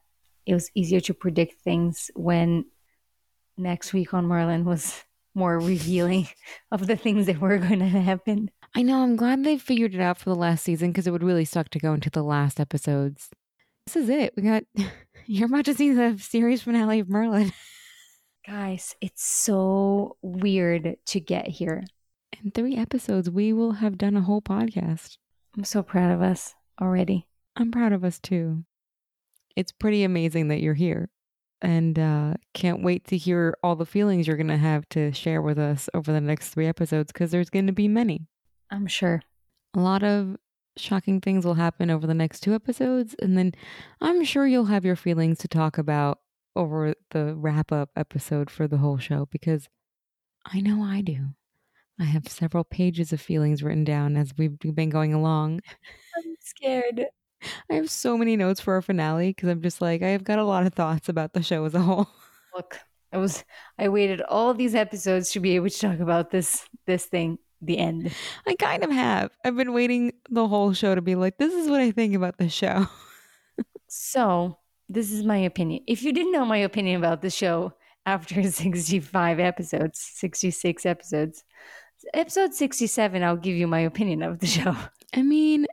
[0.50, 2.66] it was easier to predict things when
[3.56, 5.04] next week on Merlin was
[5.36, 6.28] more revealing
[6.72, 8.50] of the things that were going to happen.
[8.76, 9.04] I know.
[9.04, 11.70] I'm glad they figured it out for the last season because it would really suck
[11.70, 13.30] to go into the last episodes.
[13.86, 14.34] This is it.
[14.36, 14.64] We got.
[15.28, 17.54] You're about to see the series finale of Merlin.
[18.48, 21.84] Guys, it's so weird to get here.
[22.44, 25.18] In three episodes, we will have done a whole podcast.
[25.56, 27.28] I'm so proud of us already.
[27.56, 28.64] I'm proud of us too.
[29.60, 31.10] It's pretty amazing that you're here
[31.62, 35.42] and uh, can't wait to hear all the feelings you're going to have to share
[35.42, 38.26] with us over the next three episodes because there's going to be many.
[38.72, 39.22] I'm sure.
[39.76, 40.38] A lot of
[40.78, 43.52] shocking things will happen over the next two episodes, and then
[44.00, 46.20] I'm sure you'll have your feelings to talk about
[46.56, 49.68] over the wrap up episode for the whole show because
[50.46, 51.32] I know I do.
[52.00, 55.60] I have several pages of feelings written down as we've been going along.
[56.16, 57.08] I'm scared.
[57.70, 60.44] I have so many notes for our finale because I'm just like, I've got a
[60.44, 62.08] lot of thoughts about the show as a whole.
[62.56, 62.80] Look,
[63.14, 63.44] I was
[63.78, 67.78] I waited all these episodes to be able to talk about this this thing, the
[67.78, 68.12] end.
[68.48, 69.32] I kind of have.
[69.44, 72.38] I've been waiting the whole show to be like, this is what I think about
[72.38, 72.88] the show.
[73.88, 74.58] so,
[74.88, 75.84] this is my opinion.
[75.88, 77.74] If you didn't know my opinion about the show
[78.06, 81.44] after 65 episodes, 66 episodes,
[82.14, 84.76] episode 67, I'll give you my opinion of the show.
[85.14, 85.66] I mean,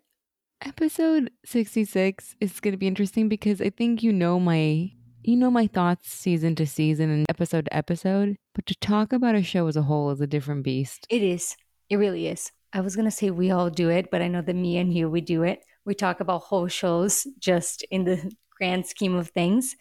[0.65, 4.91] episode 66 is going to be interesting because I think you know my
[5.23, 9.35] you know my thoughts season to season and episode to episode, but to talk about
[9.35, 11.07] a show as a whole is a different beast.
[11.11, 11.57] It is.
[11.91, 12.53] It really is.
[12.73, 14.93] I was going to say we all do it, but I know that me and
[14.93, 15.65] you we do it.
[15.85, 19.75] We talk about whole shows just in the grand scheme of things,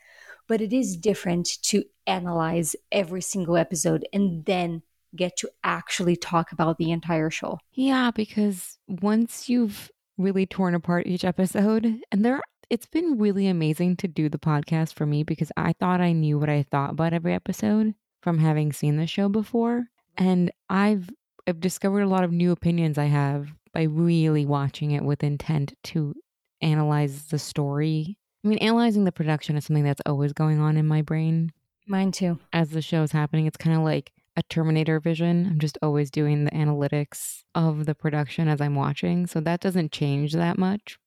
[0.47, 4.81] but it is different to analyze every single episode and then
[5.15, 7.57] get to actually talk about the entire show.
[7.73, 11.99] Yeah, because once you've really torn apart each episode.
[12.11, 16.01] And there it's been really amazing to do the podcast for me because I thought
[16.01, 19.85] I knew what I thought about every episode from having seen the show before.
[20.17, 21.09] And I've
[21.47, 25.75] I've discovered a lot of new opinions I have by really watching it with intent
[25.83, 26.15] to
[26.61, 28.17] analyze the story.
[28.43, 31.51] I mean, analyzing the production is something that's always going on in my brain.
[31.87, 32.39] Mine too.
[32.51, 35.47] As the show's happening, it's kind of like a Terminator vision.
[35.47, 39.27] I'm just always doing the analytics of the production as I'm watching.
[39.27, 40.97] So that doesn't change that much.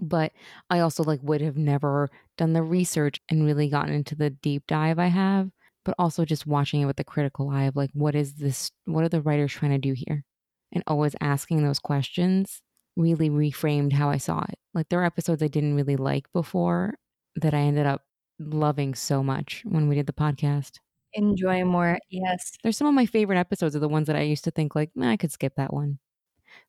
[0.00, 0.32] But
[0.70, 4.64] I also like would have never done the research and really gotten into the deep
[4.66, 5.50] dive I have,
[5.84, 9.04] but also just watching it with a critical eye of like what is this what
[9.04, 10.24] are the writers trying to do here?
[10.72, 12.62] And always asking those questions
[12.96, 14.58] really reframed how I saw it.
[14.72, 16.94] Like there were episodes I didn't really like before
[17.36, 18.02] that I ended up
[18.38, 20.78] loving so much when we did the podcast
[21.18, 21.98] enjoy more.
[22.10, 22.52] Yes.
[22.62, 24.90] There's some of my favorite episodes are the ones that I used to think like,
[24.94, 25.98] nah, I could skip that one.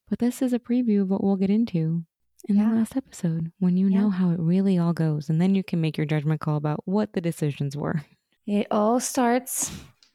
[0.10, 2.04] But this is a preview of what we'll get into
[2.48, 2.70] in Yeah.
[2.70, 4.02] the last episode when you Yeah.
[4.02, 5.30] know how it really all goes.
[5.30, 8.04] And then you can make your judgment call about what the decisions were.
[8.48, 9.72] It all starts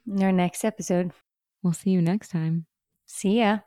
[0.06, 1.12] in our next episode.
[1.62, 2.66] We'll see you next time.
[3.06, 3.60] See ya.